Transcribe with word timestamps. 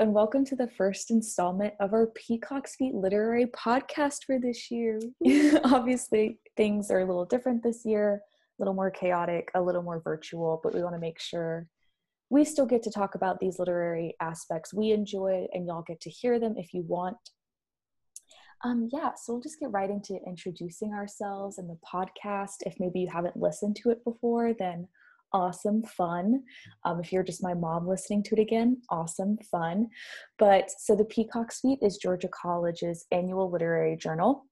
and 0.00 0.14
welcome 0.14 0.46
to 0.46 0.56
the 0.56 0.66
first 0.66 1.10
installment 1.10 1.74
of 1.78 1.92
our 1.92 2.06
Peacock's 2.06 2.74
Feet 2.74 2.94
Literary 2.94 3.44
podcast 3.44 4.24
for 4.24 4.38
this 4.38 4.70
year. 4.70 4.98
Obviously, 5.64 6.38
things 6.56 6.90
are 6.90 7.00
a 7.00 7.04
little 7.04 7.26
different 7.26 7.62
this 7.62 7.84
year, 7.84 8.14
a 8.14 8.62
little 8.62 8.72
more 8.72 8.90
chaotic, 8.90 9.50
a 9.54 9.60
little 9.60 9.82
more 9.82 10.00
virtual, 10.00 10.58
but 10.64 10.74
we 10.74 10.82
want 10.82 10.94
to 10.94 10.98
make 10.98 11.20
sure 11.20 11.66
we 12.30 12.46
still 12.46 12.64
get 12.64 12.82
to 12.84 12.90
talk 12.90 13.14
about 13.14 13.40
these 13.40 13.58
literary 13.58 14.16
aspects 14.22 14.72
we 14.72 14.92
enjoy 14.92 15.46
and 15.52 15.66
y'all 15.66 15.84
get 15.86 16.00
to 16.00 16.08
hear 16.08 16.40
them 16.40 16.54
if 16.56 16.72
you 16.72 16.82
want. 16.88 17.18
Um, 18.64 18.88
yeah, 18.90 19.10
so 19.22 19.34
we'll 19.34 19.42
just 19.42 19.60
get 19.60 19.70
right 19.70 19.90
into 19.90 20.18
introducing 20.26 20.94
ourselves 20.94 21.58
and 21.58 21.68
the 21.68 21.78
podcast. 21.84 22.62
If 22.64 22.76
maybe 22.80 23.00
you 23.00 23.08
haven't 23.12 23.36
listened 23.36 23.76
to 23.82 23.90
it 23.90 24.02
before, 24.02 24.54
then 24.54 24.88
awesome 25.32 25.82
fun. 25.82 26.42
Um, 26.84 27.00
if 27.00 27.12
you're 27.12 27.22
just 27.22 27.42
my 27.42 27.54
mom 27.54 27.86
listening 27.86 28.22
to 28.24 28.34
it 28.34 28.40
again, 28.40 28.80
awesome 28.90 29.38
fun. 29.50 29.88
But 30.38 30.70
so 30.70 30.94
the 30.94 31.04
Peacock's 31.04 31.60
Feet 31.60 31.78
is 31.82 31.96
Georgia 31.96 32.28
College's 32.28 33.06
annual 33.10 33.50
literary 33.50 33.96
journal. 33.96 34.46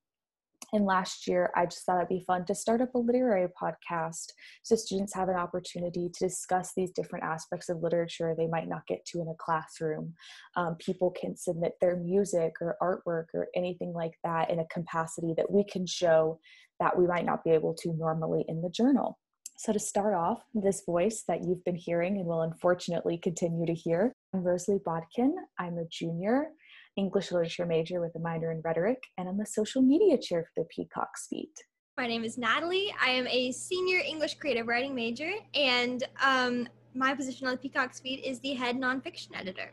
And 0.73 0.85
last 0.85 1.27
year, 1.27 1.51
I 1.57 1.65
just 1.65 1.85
thought 1.85 1.97
it'd 1.97 2.09
be 2.09 2.25
fun 2.27 2.45
to 2.47 2.55
start 2.55 2.83
up 2.83 2.95
a 2.95 2.99
literary 2.99 3.49
podcast 3.61 4.33
so 4.63 4.77
students 4.77 5.15
have 5.15 5.31
an 5.31 5.37
opportunity 5.37 6.11
to 6.13 6.27
discuss 6.27 6.73
these 6.77 6.91
different 6.91 7.25
aspects 7.25 7.71
of 7.71 7.83
literature 7.83 8.35
they 8.37 8.47
might 8.47 8.69
not 8.69 8.87
get 8.87 9.05
to 9.07 9.23
in 9.23 9.29
a 9.29 9.35
classroom. 9.39 10.13
Um, 10.57 10.77
people 10.77 11.11
can 11.11 11.37
submit 11.37 11.73
their 11.81 11.97
music 11.97 12.53
or 12.61 12.77
artwork 12.83 13.27
or 13.33 13.49
anything 13.55 13.95
like 13.95 14.19
that 14.25 14.51
in 14.51 14.59
a 14.59 14.67
capacity 14.67 15.33
that 15.39 15.51
we 15.51 15.65
can 15.65 15.87
show 15.87 16.39
that 16.81 16.99
we 16.99 17.07
might 17.07 17.25
not 17.25 17.45
be 17.45 17.51
able 17.51 17.75
to 17.75 17.93
normally 17.95 18.45
in 18.47 18.61
the 18.61 18.71
journal. 18.71 19.19
So, 19.61 19.73
to 19.73 19.81
start 19.81 20.15
off, 20.15 20.45
this 20.55 20.85
voice 20.87 21.25
that 21.27 21.43
you've 21.43 21.65
been 21.65 21.75
hearing 21.75 22.19
and 22.19 22.27
will 22.27 22.43
unfortunately 22.43 23.19
continue 23.19 23.67
to 23.67 23.75
hear, 23.75 24.13
I'm 24.33 24.45
Rosalie 24.45 24.79
Bodkin. 24.87 25.35
I'm 25.59 25.79
a 25.79 25.85
junior 25.91 26.51
English 26.97 27.33
literature 27.33 27.67
major 27.67 28.01
with 28.01 28.15
a 28.15 28.21
minor 28.21 28.53
in 28.53 28.61
rhetoric, 28.65 29.03
and 29.19 29.29
I'm 29.29 29.37
the 29.37 29.45
social 29.45 29.83
media 29.83 30.17
chair 30.17 30.45
for 30.45 30.63
the 30.63 30.69
Peacock's 30.71 31.27
Feet. 31.27 31.51
My 31.97 32.07
name 32.07 32.23
is 32.23 32.39
Natalie. 32.39 32.95
I 33.05 33.11
am 33.11 33.27
a 33.27 33.51
senior 33.51 33.99
English 33.99 34.35
creative 34.35 34.69
writing 34.69 34.95
major, 34.95 35.33
and 35.55 36.05
um, 36.23 36.69
my 36.95 37.13
position 37.13 37.49
on 37.49 37.55
the 37.55 37.59
Peacock's 37.59 37.99
Feet 37.99 38.25
is 38.25 38.39
the 38.39 38.55
head 38.55 38.77
nonfiction 38.77 39.31
editor. 39.35 39.73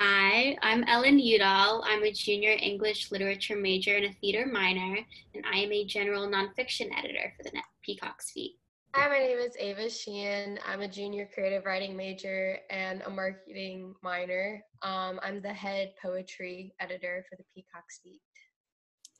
Hi, 0.00 0.56
I'm 0.60 0.82
Ellen 0.88 1.20
Udall. 1.20 1.84
I'm 1.86 2.02
a 2.02 2.10
junior 2.10 2.56
English 2.60 3.12
literature 3.12 3.54
major 3.54 3.94
and 3.94 4.06
a 4.06 4.12
theater 4.14 4.44
minor, 4.44 4.98
and 5.36 5.44
I 5.48 5.58
am 5.58 5.70
a 5.70 5.84
general 5.84 6.26
nonfiction 6.26 6.88
editor 6.98 7.32
for 7.36 7.44
the 7.44 7.52
Peacock's 7.84 8.32
Feet. 8.32 8.56
Hi, 8.98 9.06
my 9.06 9.18
name 9.20 9.38
is 9.38 9.54
Ava 9.60 9.88
Sheehan. 9.88 10.58
I'm 10.66 10.80
a 10.80 10.88
junior 10.88 11.28
creative 11.32 11.64
writing 11.64 11.96
major 11.96 12.58
and 12.68 13.00
a 13.06 13.10
marketing 13.10 13.94
minor. 14.02 14.60
Um, 14.82 15.20
I'm 15.22 15.40
the 15.40 15.52
head 15.52 15.92
poetry 16.02 16.74
editor 16.80 17.24
for 17.30 17.36
the 17.36 17.44
Peacock's 17.54 18.00
Feet. 18.02 18.20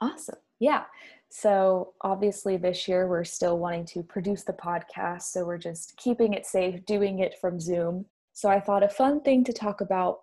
Awesome. 0.01 0.41
Yeah. 0.59 0.83
So 1.31 1.93
obviously 2.01 2.56
this 2.56 2.89
year 2.89 3.06
we're 3.06 3.23
still 3.23 3.61
wanting 3.61 3.87
to 3.87 4.03
produce 4.03 4.43
the 4.43 4.53
podcast. 4.53 5.23
So 5.23 5.45
we're 5.45 5.59
just 5.59 5.97
keeping 5.97 6.33
it 6.33 6.45
safe, 6.45 6.84
doing 6.84 7.21
it 7.21 7.37
from 7.41 7.61
Zoom. 7.61 8.06
So 8.33 8.49
I 8.49 8.59
thought 8.59 8.83
a 8.83 8.89
fun 8.89 9.21
thing 9.21 9.45
to 9.45 9.53
talk 9.53 9.81
about 9.81 10.23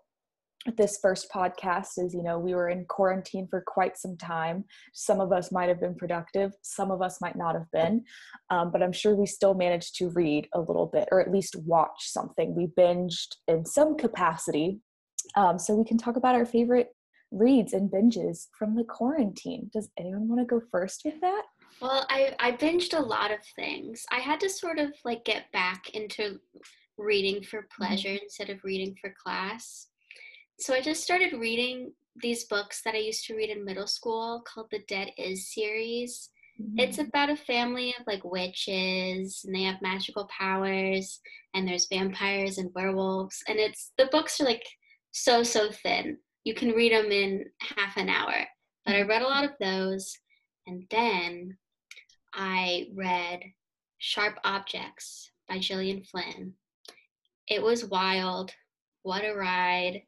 this 0.77 0.97
first 1.01 1.29
podcast 1.31 1.97
is 1.97 2.13
you 2.13 2.23
know 2.23 2.39
we 2.39 2.55
were 2.55 2.69
in 2.69 2.85
quarantine 2.85 3.47
for 3.47 3.63
quite 3.65 3.97
some 3.97 4.17
time. 4.17 4.65
Some 4.93 5.21
of 5.21 5.31
us 5.31 5.51
might 5.51 5.69
have 5.69 5.79
been 5.79 5.95
productive 5.95 6.53
some 6.61 6.91
of 6.91 7.01
us 7.01 7.21
might 7.21 7.35
not 7.35 7.55
have 7.55 7.69
been 7.71 8.03
um, 8.49 8.71
but 8.71 8.81
i'm 8.81 8.91
sure 8.91 9.15
we 9.15 9.25
still 9.25 9.53
managed 9.53 9.95
to 9.95 10.09
read 10.09 10.47
a 10.53 10.59
little 10.59 10.87
bit 10.87 11.07
or 11.11 11.19
at 11.19 11.31
least 11.31 11.55
watch 11.65 12.09
something. 12.09 12.55
We 12.55 12.67
binged 12.67 13.35
in 13.47 13.65
some 13.65 13.97
capacity 13.97 14.79
um, 15.35 15.57
so 15.59 15.75
we 15.75 15.85
can 15.85 15.97
talk 15.97 16.15
about 16.15 16.35
our 16.35 16.45
favorite 16.45 16.89
reads 17.31 17.73
and 17.73 17.91
binges 17.91 18.47
from 18.57 18.75
the 18.75 18.83
quarantine. 18.83 19.69
Does 19.73 19.89
anyone 19.99 20.27
want 20.27 20.41
to 20.41 20.45
go 20.45 20.61
first 20.71 21.01
with 21.05 21.19
that? 21.21 21.43
Well 21.81 22.05
I, 22.09 22.35
I 22.39 22.51
binged 22.53 22.97
a 22.97 23.01
lot 23.01 23.31
of 23.31 23.39
things. 23.55 24.05
I 24.11 24.19
had 24.19 24.39
to 24.41 24.49
sort 24.49 24.79
of 24.79 24.93
like 25.03 25.25
get 25.25 25.51
back 25.51 25.89
into 25.89 26.39
reading 26.97 27.43
for 27.43 27.59
mm-hmm. 27.59 27.83
pleasure 27.83 28.09
mm-hmm. 28.09 28.23
instead 28.23 28.49
of 28.49 28.63
reading 28.63 28.95
for 28.99 29.13
class 29.21 29.87
so 30.59 30.73
I 30.73 30.81
just 30.81 31.03
started 31.03 31.33
reading 31.33 31.91
these 32.21 32.45
books 32.45 32.81
that 32.83 32.95
I 32.95 32.99
used 32.99 33.25
to 33.25 33.35
read 33.35 33.49
in 33.49 33.65
middle 33.65 33.87
school 33.87 34.43
called 34.45 34.67
the 34.71 34.83
Dead 34.87 35.11
Is 35.17 35.53
series. 35.53 36.29
Mm-hmm. 36.61 36.79
It's 36.79 36.99
about 36.99 37.29
a 37.29 37.35
family 37.35 37.93
of 37.99 38.07
like 38.07 38.23
witches 38.23 39.41
and 39.43 39.53
they 39.53 39.63
have 39.63 39.81
magical 39.81 40.27
powers 40.27 41.19
and 41.53 41.67
there's 41.67 41.87
vampires 41.91 42.57
and 42.57 42.71
werewolves 42.73 43.43
and 43.47 43.59
it's 43.59 43.91
the 43.97 44.07
books 44.11 44.39
are 44.39 44.45
like 44.45 44.63
so 45.11 45.43
so 45.43 45.69
thin. 45.71 46.17
You 46.45 46.53
can 46.53 46.71
read 46.71 46.93
them 46.93 47.11
in 47.11 47.45
half 47.59 47.97
an 47.97 48.07
hour. 48.07 48.45
But 48.85 48.95
I 48.95 49.01
read 49.01 49.23
a 49.23 49.27
lot 49.27 49.43
of 49.43 49.51
those 49.59 50.17
and 50.67 50.83
then 50.89 51.57
I 52.33 52.87
read 52.93 53.41
Sharp 53.97 54.39
Objects 54.43 55.31
by 55.49 55.59
Gillian 55.59 56.03
Flynn. 56.03 56.53
It 57.47 57.61
was 57.61 57.85
wild. 57.85 58.51
What 59.03 59.25
a 59.25 59.33
ride. 59.33 60.01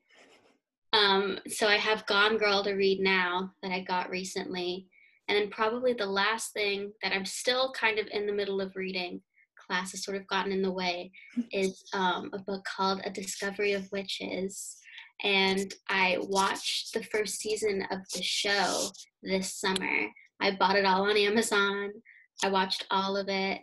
Um, 0.97 1.40
so 1.47 1.68
I 1.68 1.75
have 1.75 2.06
Gone 2.08 2.38
Girl 2.38 2.63
to 2.63 2.74
read 2.74 3.00
now 3.00 3.53
that 3.62 3.72
I 3.72 3.81
got 3.81 4.09
recently. 4.09 4.88
And 5.28 5.38
then 5.38 5.50
probably 5.50 5.94
the 5.94 6.06
last 6.06 6.53
thing 6.53 6.91
that 7.03 7.13
I'm 7.13 7.25
still 7.25 7.72
kind 7.74 8.00
of 8.00 8.08
in 8.12 8.25
the 8.25 8.34
middle 8.34 8.62
of 8.62 8.75
reading, 8.75 9.22
class 9.68 9.91
has 9.91 10.03
sort 10.03 10.18
of 10.18 10.28
gotten 10.28 10.52
in 10.52 10.62
the 10.62 10.72
way, 10.72 11.12
is 11.52 11.84
um, 11.94 12.30
a 12.34 12.40
book 12.40 12.66
called 12.66 13.02
A 13.03 13.09
Discovery 13.09 13.74
of 13.74 13.91
Witches. 13.91 14.78
And 15.24 15.74
I 15.90 16.18
watched 16.22 16.94
the 16.94 17.03
first 17.03 17.40
season 17.40 17.85
of 17.91 18.00
the 18.16 18.24
show 18.24 18.90
this 19.22 19.53
summer. 19.53 20.08
I 20.40 20.52
bought 20.52 20.78
it 20.78 20.85
all 20.85 21.09
on 21.09 21.18
Amazon. 21.18 21.91
I 22.44 22.50
watched 22.50 22.85
all 22.90 23.18
of 23.18 23.28
it. 23.28 23.62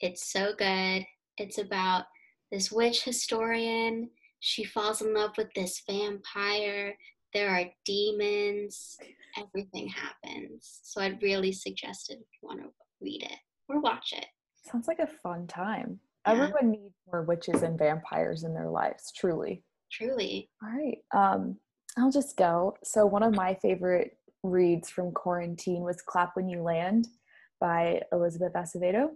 It's 0.00 0.30
so 0.30 0.52
good. 0.58 1.04
It's 1.38 1.58
about 1.58 2.04
this 2.50 2.72
witch 2.72 3.04
historian 3.04 4.10
she 4.40 4.64
falls 4.64 5.02
in 5.02 5.14
love 5.14 5.32
with 5.36 5.52
this 5.54 5.82
vampire. 5.88 6.96
There 7.32 7.50
are 7.50 7.64
demons. 7.84 8.96
Everything 9.38 9.88
happens. 9.88 10.80
So 10.82 11.00
I'd 11.00 11.22
really 11.22 11.52
suggest 11.52 12.10
it 12.10 12.18
if 12.20 12.26
you 12.40 12.48
want 12.48 12.60
to 12.60 12.68
read 13.00 13.22
it 13.22 13.38
or 13.68 13.80
watch 13.80 14.12
it. 14.16 14.26
Sounds 14.62 14.88
like 14.88 14.98
a 14.98 15.06
fun 15.06 15.46
time. 15.46 16.00
Yeah. 16.26 16.32
Everyone 16.32 16.70
needs 16.70 16.94
more 17.10 17.22
witches 17.22 17.62
and 17.62 17.78
vampires 17.78 18.44
in 18.44 18.54
their 18.54 18.70
lives, 18.70 19.12
truly. 19.16 19.62
Truly. 19.92 20.50
All 20.62 20.70
right. 20.70 20.98
Um, 21.14 21.56
I'll 21.98 22.10
just 22.10 22.36
go. 22.36 22.76
So 22.84 23.06
one 23.06 23.22
of 23.22 23.34
my 23.34 23.54
favorite 23.54 24.16
reads 24.42 24.90
from 24.90 25.12
quarantine 25.12 25.82
was 25.82 26.02
Clap 26.02 26.36
When 26.36 26.48
You 26.48 26.62
Land 26.62 27.08
by 27.60 28.02
Elizabeth 28.12 28.52
Acevedo. 28.54 29.10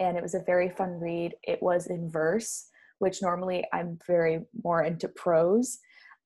And 0.00 0.16
it 0.16 0.22
was 0.22 0.34
a 0.34 0.40
very 0.40 0.70
fun 0.70 1.00
read. 1.00 1.34
It 1.42 1.62
was 1.62 1.88
in 1.88 2.10
verse 2.10 2.67
which 2.98 3.22
normally 3.22 3.64
I'm 3.72 3.98
very 4.06 4.40
more 4.64 4.82
into 4.82 5.08
prose. 5.08 5.78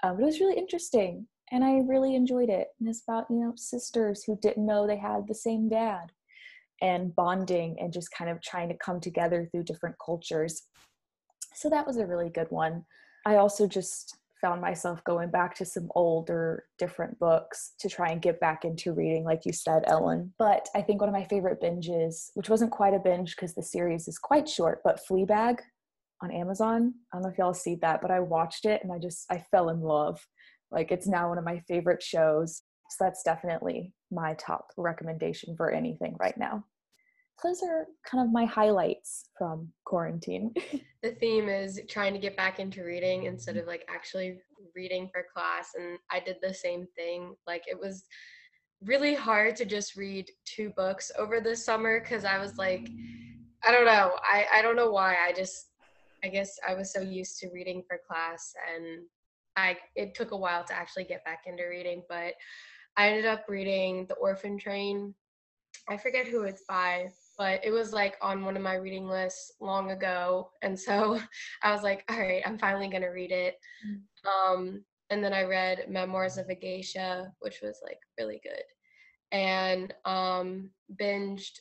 Um, 0.03 0.17
but 0.17 0.23
it 0.23 0.27
was 0.27 0.41
really 0.41 0.59
interesting 0.59 1.27
and 1.53 1.65
I 1.65 1.81
really 1.87 2.15
enjoyed 2.17 2.49
it. 2.49 2.69
And 2.81 2.89
it's 2.89 3.03
about, 3.07 3.27
you 3.31 3.37
know, 3.37 3.53
sisters 3.57 4.25
who 4.25 4.39
didn't 4.41 4.67
know 4.67 4.87
they 4.87 4.97
had 4.97 5.29
the 5.29 5.35
same 5.35 5.69
dad 5.69 6.11
and 6.81 7.15
bonding 7.15 7.77
and 7.79 7.93
just 7.93 8.11
kind 8.11 8.31
of 8.31 8.41
trying 8.43 8.69
to 8.71 8.77
come 8.77 9.01
together 9.01 9.47
through 9.51 9.65
different 9.65 9.97
cultures. 10.05 10.63
So 11.55 11.69
that 11.71 11.87
was 11.87 11.99
a 11.99 12.07
really 12.07 12.31
good 12.31 12.51
one. 12.51 12.85
I 13.27 13.37
also 13.37 13.69
just 13.69 14.17
found 14.41 14.61
myself 14.61 15.05
going 15.05 15.31
back 15.31 15.55
to 15.55 15.65
some 15.65 15.89
older, 15.95 16.65
different 16.79 17.17
books 17.21 17.75
to 17.79 17.89
try 17.89 18.09
and 18.09 18.21
get 18.21 18.41
back 18.41 18.65
into 18.65 18.93
reading, 18.93 19.23
like 19.23 19.47
you 19.47 19.53
said, 19.53 19.85
Ellen. 19.87 20.33
But 20.39 20.69
I 20.75 20.83
think 20.83 21.01
one 21.01 21.09
of 21.09 21.15
my 21.15 21.25
favorite 21.25 21.63
binges, 21.63 22.31
which 22.35 22.49
wasn't 22.49 22.73
quite 22.73 22.95
a 22.95 22.99
binge 22.99 23.37
because 23.37 23.55
the 23.55 23.63
series 23.63 24.09
is 24.09 24.19
quite 24.19 24.49
short, 24.49 24.81
but 24.83 25.01
Fleabag 25.09 25.61
on 26.23 26.31
Amazon. 26.31 26.95
I 27.13 27.17
don't 27.17 27.25
know 27.25 27.31
if 27.31 27.39
y'all 27.39 27.55
see 27.55 27.77
that, 27.83 28.01
but 28.01 28.11
I 28.11 28.21
watched 28.21 28.65
it 28.65 28.83
and 28.83 28.93
I 28.93 28.99
just 28.99 29.27
I 29.31 29.45
fell 29.51 29.69
in 29.69 29.81
love. 29.81 30.25
Like 30.71 30.91
it's 30.91 31.07
now 31.07 31.29
one 31.29 31.39
of 31.39 31.45
my 31.45 31.61
favorite 31.69 32.03
shows. 32.03 32.63
So 32.91 33.05
that's 33.05 33.23
definitely 33.23 33.93
my 34.11 34.35
top 34.35 34.69
recommendation 34.77 35.57
for 35.57 35.71
anything 35.71 36.17
right 36.21 36.37
now. 36.37 36.65
Those 37.43 37.63
are 37.63 37.87
kind 38.07 38.25
of 38.25 38.33
my 38.33 38.45
highlights 38.45 39.25
from 39.37 39.73
quarantine. 39.85 40.53
the 41.03 41.13
theme 41.13 41.49
is 41.49 41.81
trying 41.89 42.13
to 42.13 42.21
get 42.21 42.37
back 42.37 42.61
into 42.61 42.85
reading 42.85 43.25
instead 43.25 43.57
of 43.57 43.67
like 43.67 43.85
actually 43.89 44.39
reading 44.77 45.09
for 45.13 45.25
class 45.35 45.71
and 45.77 45.99
I 46.11 46.21
did 46.21 46.37
the 46.41 46.55
same 46.55 46.87
thing. 46.97 47.35
Like 47.47 47.65
it 47.67 47.79
was 47.79 48.05
really 48.85 49.15
hard 49.15 49.57
to 49.57 49.65
just 49.65 49.97
read 49.97 50.31
two 50.45 50.71
books 50.77 51.11
over 51.19 51.41
the 51.41 51.57
summer 51.57 52.01
cuz 52.01 52.25
I 52.25 52.39
was 52.39 52.59
like 52.59 52.89
I 53.65 53.71
don't 53.71 53.87
know. 53.87 54.13
I 54.23 54.47
I 54.55 54.63
don't 54.63 54.77
know 54.77 54.91
why. 54.91 55.17
I 55.27 55.33
just 55.33 55.72
I 56.25 56.29
guess 56.29 56.59
I 56.67 56.75
was 56.75 56.93
so 56.93 57.01
used 57.01 57.39
to 57.41 57.51
reading 57.53 57.83
for 57.87 58.01
class 58.09 58.55
and 58.75 59.05
I 59.57 59.77
it 59.97 60.15
took 60.15 60.31
a 60.31 60.37
while 60.37 60.65
to 60.65 60.75
actually 60.75 61.05
get 61.05 61.25
back 61.25 61.43
into 61.47 61.65
reading, 61.65 62.03
but 62.09 62.35
I 62.97 63.09
ended 63.09 63.27
up 63.27 63.45
reading 63.49 64.07
The 64.07 64.15
Orphan 64.15 64.59
Train. 64.59 65.15
I 65.89 65.97
forget 65.97 66.27
who 66.27 66.43
it's 66.43 66.65
by, 66.69 67.09
but 67.39 67.65
it 67.65 67.71
was 67.71 67.93
like 67.93 68.17
on 68.21 68.45
one 68.45 68.57
of 68.57 68.63
my 68.63 68.75
reading 68.75 69.09
lists 69.09 69.53
long 69.61 69.91
ago. 69.91 70.51
And 70.63 70.79
so 70.79 71.19
I 71.63 71.73
was 71.73 71.83
like, 71.83 72.05
all 72.09 72.19
right, 72.19 72.43
I'm 72.45 72.59
finally 72.59 72.89
going 72.89 73.03
to 73.03 73.09
read 73.09 73.33
it. 73.33 73.57
Mm. 73.87 74.29
Um, 74.29 74.85
and 75.11 75.25
then 75.25 75.33
I 75.33 75.43
read 75.43 75.87
Memoirs 75.89 76.39
of 76.39 76.49
a 76.49 76.55
Geisha, 76.55 77.33
which 77.41 77.61
was 77.63 77.81
like 77.83 77.99
really 78.19 78.41
good. 78.43 78.63
And 79.33 79.93
um, 80.05 80.71
binged 81.01 81.59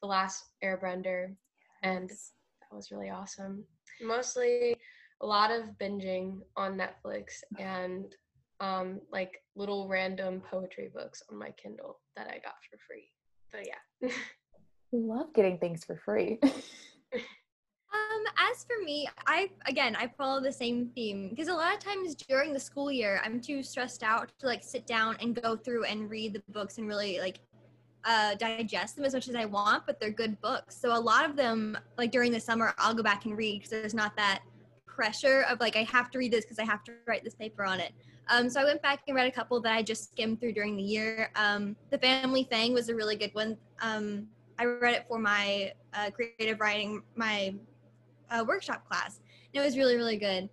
The 0.00 0.08
Last 0.08 0.44
Airbender. 0.64 1.34
And 1.82 2.08
that 2.08 2.76
was 2.76 2.90
really 2.90 3.10
awesome. 3.10 3.64
Mostly 4.02 4.76
a 5.20 5.26
lot 5.26 5.50
of 5.50 5.78
binging 5.80 6.40
on 6.56 6.78
Netflix 6.78 7.42
and 7.58 8.14
um, 8.60 9.00
like 9.12 9.42
little 9.56 9.88
random 9.88 10.42
poetry 10.50 10.90
books 10.94 11.22
on 11.30 11.38
my 11.38 11.50
Kindle 11.62 12.00
that 12.16 12.26
I 12.26 12.38
got 12.38 12.54
for 12.70 12.78
free. 12.86 13.10
So 13.52 13.58
yeah. 13.58 14.10
love 14.92 15.32
getting 15.34 15.58
things 15.58 15.84
for 15.84 15.96
free. 16.04 16.38
um, 16.42 18.22
as 18.50 18.64
for 18.64 18.84
me, 18.84 19.08
I 19.26 19.50
again 19.66 19.96
I 19.96 20.08
follow 20.18 20.40
the 20.40 20.52
same 20.52 20.90
theme 20.94 21.28
because 21.30 21.48
a 21.48 21.54
lot 21.54 21.74
of 21.74 21.80
times 21.80 22.14
during 22.14 22.52
the 22.52 22.60
school 22.60 22.90
year 22.90 23.20
I'm 23.24 23.40
too 23.40 23.62
stressed 23.62 24.02
out 24.02 24.30
to 24.40 24.46
like 24.46 24.62
sit 24.62 24.86
down 24.86 25.16
and 25.20 25.40
go 25.40 25.56
through 25.56 25.84
and 25.84 26.10
read 26.10 26.34
the 26.34 26.42
books 26.52 26.78
and 26.78 26.86
really 26.86 27.18
like 27.20 27.40
uh, 28.04 28.34
digest 28.34 28.96
them 28.96 29.04
as 29.04 29.14
much 29.14 29.28
as 29.28 29.34
I 29.34 29.44
want, 29.44 29.84
but 29.86 30.00
they're 30.00 30.10
good 30.10 30.40
books. 30.40 30.76
So 30.76 30.96
a 30.96 30.98
lot 30.98 31.28
of 31.28 31.36
them, 31.36 31.78
like 31.98 32.10
during 32.10 32.32
the 32.32 32.40
summer, 32.40 32.74
I'll 32.78 32.94
go 32.94 33.02
back 33.02 33.24
and 33.24 33.36
read 33.36 33.58
because 33.58 33.70
there's 33.70 33.94
not 33.94 34.16
that 34.16 34.40
pressure 34.86 35.44
of 35.48 35.60
like 35.60 35.76
I 35.76 35.82
have 35.84 36.10
to 36.10 36.18
read 36.18 36.32
this 36.32 36.44
because 36.44 36.58
I 36.58 36.64
have 36.64 36.84
to 36.84 36.92
write 37.06 37.24
this 37.24 37.34
paper 37.34 37.64
on 37.64 37.80
it. 37.80 37.92
Um, 38.28 38.48
so 38.48 38.60
I 38.60 38.64
went 38.64 38.80
back 38.80 39.00
and 39.06 39.16
read 39.16 39.26
a 39.26 39.30
couple 39.30 39.60
that 39.60 39.72
I 39.72 39.82
just 39.82 40.12
skimmed 40.12 40.40
through 40.40 40.52
during 40.52 40.76
the 40.76 40.82
year. 40.82 41.30
Um, 41.34 41.74
the 41.90 41.98
Family 41.98 42.44
Thing 42.44 42.72
was 42.72 42.88
a 42.88 42.94
really 42.94 43.16
good 43.16 43.34
one. 43.34 43.56
Um, 43.82 44.28
I 44.58 44.66
read 44.66 44.94
it 44.94 45.06
for 45.08 45.18
my 45.18 45.72
uh, 45.94 46.10
creative 46.10 46.60
writing, 46.60 47.02
my 47.16 47.54
uh, 48.30 48.44
workshop 48.46 48.86
class. 48.86 49.20
And 49.52 49.62
it 49.62 49.64
was 49.64 49.76
really, 49.76 49.96
really 49.96 50.16
good. 50.16 50.48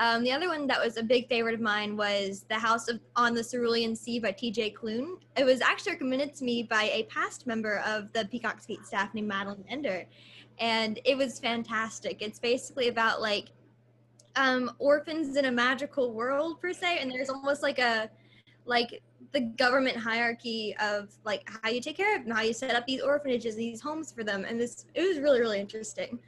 Um, 0.00 0.24
the 0.24 0.32
other 0.32 0.48
one 0.48 0.66
that 0.66 0.82
was 0.82 0.96
a 0.96 1.02
big 1.02 1.28
favorite 1.28 1.54
of 1.54 1.60
mine 1.60 1.94
was 1.94 2.46
The 2.48 2.54
House 2.54 2.88
of 2.88 3.00
on 3.16 3.34
the 3.34 3.44
Cerulean 3.44 3.94
Sea 3.94 4.18
by 4.18 4.32
T.J. 4.32 4.72
Klune. 4.72 5.18
It 5.36 5.44
was 5.44 5.60
actually 5.60 5.92
recommended 5.92 6.34
to 6.36 6.44
me 6.44 6.62
by 6.62 6.84
a 6.84 7.02
past 7.04 7.46
member 7.46 7.80
of 7.86 8.10
the 8.14 8.24
Peacock's 8.24 8.64
Feet 8.64 8.86
staff 8.86 9.12
named 9.12 9.28
Madeline 9.28 9.62
Ender, 9.68 10.06
and 10.58 10.98
it 11.04 11.18
was 11.18 11.38
fantastic. 11.38 12.22
It's 12.22 12.38
basically 12.38 12.88
about 12.88 13.20
like 13.20 13.48
um, 14.36 14.70
orphans 14.78 15.36
in 15.36 15.44
a 15.44 15.52
magical 15.52 16.14
world 16.14 16.62
per 16.62 16.72
se, 16.72 17.00
and 17.00 17.10
there's 17.10 17.28
almost 17.28 17.62
like 17.62 17.78
a 17.78 18.08
like 18.64 19.02
the 19.32 19.40
government 19.40 19.98
hierarchy 19.98 20.74
of 20.80 21.10
like 21.26 21.46
how 21.62 21.68
you 21.68 21.82
take 21.82 21.98
care 21.98 22.16
of 22.16 22.24
them, 22.24 22.34
how 22.34 22.40
you 22.40 22.54
set 22.54 22.74
up 22.74 22.86
these 22.86 23.02
orphanages, 23.02 23.54
these 23.54 23.82
homes 23.82 24.12
for 24.12 24.24
them, 24.24 24.46
and 24.48 24.58
this 24.58 24.86
it 24.94 25.02
was 25.02 25.18
really 25.18 25.40
really 25.40 25.60
interesting. 25.60 26.18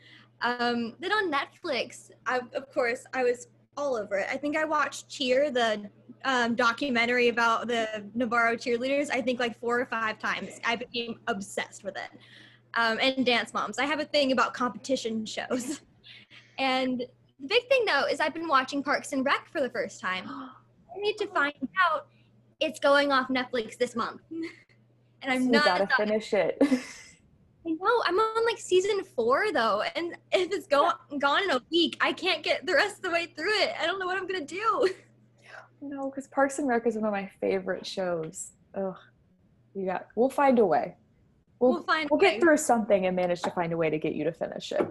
Um, 0.42 0.94
then 0.98 1.12
on 1.12 1.30
Netflix, 1.30 2.10
I, 2.26 2.40
of 2.54 2.72
course, 2.74 3.04
I 3.14 3.22
was 3.22 3.46
all 3.76 3.96
over 3.96 4.18
it. 4.18 4.26
I 4.30 4.36
think 4.36 4.56
I 4.56 4.64
watched 4.64 5.08
Cheer, 5.08 5.50
the 5.50 5.88
um, 6.24 6.54
documentary 6.54 7.28
about 7.28 7.68
the 7.68 8.04
Navarro 8.14 8.56
cheerleaders, 8.56 9.10
I 9.10 9.20
think 9.20 9.40
like 9.40 9.58
four 9.58 9.80
or 9.80 9.86
five 9.86 10.18
times. 10.18 10.60
I 10.64 10.76
became 10.76 11.18
obsessed 11.26 11.84
with 11.84 11.96
it. 11.96 12.18
Um, 12.74 12.98
and 13.00 13.26
Dance 13.26 13.52
Moms. 13.52 13.78
I 13.78 13.84
have 13.84 14.00
a 14.00 14.04
thing 14.04 14.32
about 14.32 14.54
competition 14.54 15.26
shows. 15.26 15.80
and 16.58 17.00
the 17.00 17.46
big 17.46 17.68
thing 17.68 17.84
though 17.86 18.04
is 18.10 18.20
I've 18.20 18.34
been 18.34 18.48
watching 18.48 18.82
Parks 18.82 19.12
and 19.12 19.24
Rec 19.24 19.48
for 19.50 19.60
the 19.60 19.70
first 19.70 20.00
time. 20.00 20.24
I 20.94 21.00
need 21.00 21.16
to 21.18 21.26
find 21.28 21.54
out 21.86 22.06
it's 22.60 22.78
going 22.78 23.12
off 23.12 23.28
Netflix 23.28 23.76
this 23.76 23.96
month. 23.96 24.20
and 24.30 25.32
I'm 25.32 25.44
you 25.44 25.50
not. 25.50 25.64
gotta 25.64 25.88
finish 25.96 26.32
it. 26.32 26.60
I 27.66 27.70
know. 27.70 28.02
I'm 28.06 28.18
on 28.18 28.44
like 28.44 28.58
season 28.58 29.04
four 29.16 29.52
though, 29.52 29.82
and 29.94 30.16
if 30.32 30.52
it's 30.52 30.66
go- 30.66 30.92
gone 31.18 31.44
in 31.44 31.50
a 31.50 31.60
week, 31.70 31.96
I 32.00 32.12
can't 32.12 32.42
get 32.42 32.66
the 32.66 32.74
rest 32.74 32.96
of 32.96 33.02
the 33.02 33.10
way 33.10 33.26
through 33.26 33.56
it. 33.60 33.72
I 33.80 33.86
don't 33.86 33.98
know 33.98 34.06
what 34.06 34.16
I'm 34.16 34.26
gonna 34.26 34.44
do. 34.44 34.90
No, 35.84 36.08
because 36.08 36.28
Parks 36.28 36.60
and 36.60 36.68
Rec 36.68 36.86
is 36.86 36.94
one 36.94 37.06
of 37.06 37.12
my 37.12 37.28
favorite 37.40 37.84
shows. 37.84 38.52
Ugh, 38.76 38.94
you 39.74 39.84
got. 39.84 40.06
We'll 40.14 40.30
find 40.30 40.60
a 40.60 40.64
way. 40.64 40.94
We'll, 41.58 41.72
we'll 41.72 41.82
find. 41.82 42.08
We'll 42.08 42.20
get 42.20 42.40
through 42.40 42.58
something 42.58 43.06
and 43.06 43.16
manage 43.16 43.42
to 43.42 43.50
find 43.50 43.72
a 43.72 43.76
way 43.76 43.90
to 43.90 43.98
get 43.98 44.14
you 44.14 44.22
to 44.22 44.32
finish 44.32 44.70
it. 44.70 44.86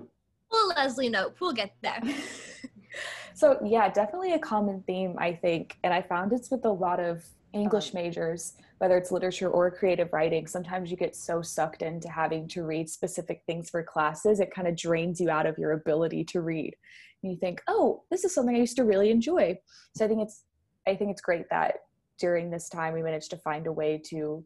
Well, 0.51 0.67
Leslie, 0.75 1.07
Nope, 1.07 1.37
we'll 1.39 1.53
get 1.53 1.73
there. 1.81 2.01
so 3.33 3.57
yeah, 3.63 3.87
definitely 3.87 4.33
a 4.33 4.39
common 4.39 4.83
theme 4.85 5.15
I 5.17 5.31
think, 5.31 5.77
and 5.85 5.93
I 5.93 6.01
found 6.01 6.33
it's 6.33 6.51
with 6.51 6.65
a 6.65 6.71
lot 6.71 6.99
of 6.99 7.23
English 7.53 7.93
majors 7.93 8.57
whether 8.81 8.97
it's 8.97 9.11
literature 9.11 9.47
or 9.47 9.69
creative 9.69 10.11
writing, 10.11 10.47
sometimes 10.47 10.89
you 10.89 10.97
get 10.97 11.15
so 11.15 11.39
sucked 11.39 11.83
into 11.83 12.09
having 12.09 12.47
to 12.47 12.63
read 12.63 12.89
specific 12.89 13.43
things 13.45 13.69
for 13.69 13.83
classes, 13.83 14.39
it 14.39 14.51
kind 14.51 14.67
of 14.67 14.75
drains 14.75 15.21
you 15.21 15.29
out 15.29 15.45
of 15.45 15.55
your 15.59 15.73
ability 15.73 16.23
to 16.23 16.41
read. 16.41 16.75
And 17.21 17.31
you 17.31 17.37
think, 17.37 17.61
oh, 17.67 18.01
this 18.09 18.23
is 18.23 18.33
something 18.33 18.55
I 18.55 18.57
used 18.57 18.77
to 18.77 18.83
really 18.83 19.11
enjoy. 19.11 19.59
So 19.95 20.03
I 20.03 20.07
think 20.07 20.23
it's 20.23 20.45
I 20.87 20.95
think 20.95 21.11
it's 21.11 21.21
great 21.21 21.45
that 21.51 21.75
during 22.17 22.49
this 22.49 22.69
time 22.69 22.95
we 22.95 23.03
managed 23.03 23.29
to 23.29 23.37
find 23.37 23.67
a 23.67 23.71
way 23.71 24.01
to 24.05 24.43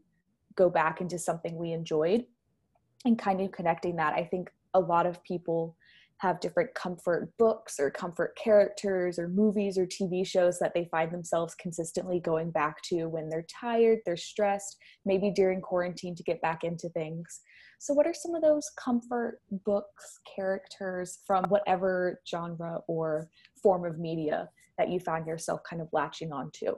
go 0.55 0.69
back 0.69 0.99
into 0.99 1.17
something 1.17 1.55
we 1.55 1.71
enjoyed 1.71 2.25
and 3.05 3.17
kind 3.17 3.39
of 3.39 3.53
connecting 3.53 3.95
that. 3.95 4.15
I 4.15 4.25
think 4.25 4.51
a 4.73 4.79
lot 4.81 5.05
of 5.05 5.23
people 5.23 5.77
have 6.19 6.39
different 6.39 6.73
comfort 6.73 7.29
books 7.37 7.79
or 7.79 7.91
comfort 7.91 8.37
characters 8.41 9.19
or 9.19 9.27
movies 9.27 9.77
or 9.77 9.85
TV 9.85 10.25
shows 10.25 10.57
that 10.59 10.73
they 10.73 10.85
find 10.85 11.11
themselves 11.11 11.55
consistently 11.55 12.19
going 12.19 12.51
back 12.51 12.81
to 12.83 13.05
when 13.05 13.29
they're 13.29 13.45
tired, 13.61 13.99
they're 14.05 14.15
stressed, 14.15 14.77
maybe 15.05 15.29
during 15.29 15.59
quarantine 15.61 16.15
to 16.15 16.23
get 16.23 16.41
back 16.41 16.63
into 16.63 16.87
things. 16.89 17.41
So, 17.79 17.93
what 17.93 18.07
are 18.07 18.13
some 18.13 18.33
of 18.33 18.41
those 18.41 18.71
comfort 18.77 19.41
books, 19.65 20.19
characters 20.35 21.19
from 21.27 21.45
whatever 21.45 22.21
genre 22.29 22.79
or 22.87 23.29
form 23.61 23.85
of 23.85 23.99
media 23.99 24.49
that 24.77 24.89
you 24.89 24.99
found 24.99 25.27
yourself 25.27 25.61
kind 25.69 25.81
of 25.81 25.89
latching 25.91 26.31
onto? 26.31 26.75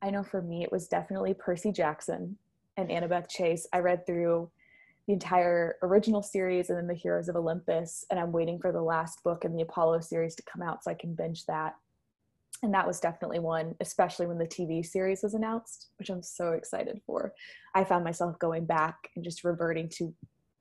I 0.00 0.10
know 0.10 0.22
for 0.22 0.42
me, 0.42 0.62
it 0.62 0.72
was 0.72 0.88
definitely 0.88 1.34
Percy 1.34 1.72
Jackson 1.72 2.36
and 2.76 2.88
Annabeth 2.88 3.28
Chase. 3.28 3.66
I 3.72 3.78
read 3.78 4.06
through 4.06 4.50
the 5.06 5.12
entire 5.12 5.76
original 5.82 6.22
series 6.22 6.70
and 6.70 6.78
then 6.78 6.86
the 6.86 6.94
Heroes 6.94 7.28
of 7.28 7.36
Olympus. 7.36 8.04
And 8.10 8.20
I'm 8.20 8.32
waiting 8.32 8.58
for 8.60 8.72
the 8.72 8.82
last 8.82 9.22
book 9.24 9.44
in 9.44 9.54
the 9.54 9.62
Apollo 9.62 10.00
series 10.00 10.34
to 10.36 10.42
come 10.44 10.62
out 10.62 10.84
so 10.84 10.90
I 10.90 10.94
can 10.94 11.14
binge 11.14 11.44
that. 11.46 11.74
And 12.62 12.72
that 12.74 12.86
was 12.86 13.00
definitely 13.00 13.40
one, 13.40 13.74
especially 13.80 14.26
when 14.26 14.38
the 14.38 14.46
TV 14.46 14.86
series 14.86 15.22
was 15.22 15.34
announced, 15.34 15.88
which 15.98 16.10
I'm 16.10 16.22
so 16.22 16.52
excited 16.52 17.00
for. 17.04 17.32
I 17.74 17.82
found 17.82 18.04
myself 18.04 18.38
going 18.38 18.66
back 18.66 18.96
and 19.16 19.24
just 19.24 19.42
reverting 19.42 19.88
to 19.96 20.14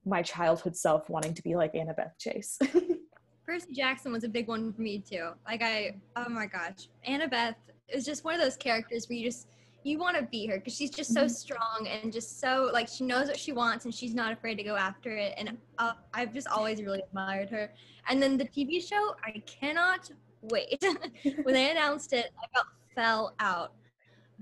my 0.05 0.23
childhood 0.23 0.75
self 0.75 1.09
wanting 1.09 1.35
to 1.35 1.43
be 1.43 1.55
like 1.55 1.73
Annabeth 1.73 2.17
Chase. 2.17 2.57
Percy 3.45 3.73
Jackson 3.73 4.11
was 4.11 4.23
a 4.23 4.29
big 4.29 4.47
one 4.47 4.73
for 4.73 4.81
me 4.81 4.99
too. 4.99 5.31
Like 5.45 5.61
I, 5.61 5.95
oh 6.15 6.29
my 6.29 6.47
gosh, 6.47 6.87
Annabeth 7.07 7.55
is 7.87 8.05
just 8.05 8.23
one 8.23 8.33
of 8.33 8.41
those 8.41 8.55
characters 8.55 9.07
where 9.07 9.17
you 9.17 9.25
just 9.29 9.47
you 9.83 9.97
want 9.97 10.15
to 10.15 10.23
be 10.23 10.45
her 10.47 10.57
because 10.57 10.75
she's 10.75 10.89
just 10.89 11.13
so 11.13 11.21
mm-hmm. 11.21 11.29
strong 11.29 11.87
and 11.87 12.13
just 12.13 12.39
so 12.39 12.69
like 12.73 12.87
she 12.87 13.03
knows 13.03 13.27
what 13.27 13.37
she 13.37 13.51
wants 13.51 13.85
and 13.85 13.93
she's 13.93 14.13
not 14.13 14.31
afraid 14.31 14.55
to 14.55 14.63
go 14.63 14.75
after 14.75 15.11
it 15.11 15.33
and 15.37 15.57
uh, 15.79 15.93
i've 16.13 16.33
just 16.33 16.47
always 16.47 16.81
really 16.81 17.01
admired 17.07 17.49
her. 17.49 17.71
And 18.09 18.21
then 18.21 18.37
the 18.37 18.45
tv 18.45 18.87
show 18.87 19.15
i 19.23 19.41
cannot 19.45 20.09
wait. 20.41 20.83
When 21.43 21.53
they 21.53 21.71
announced 21.71 22.13
it 22.13 22.31
i 22.41 22.45
about 22.51 22.67
fell 22.95 23.35
out. 23.39 23.73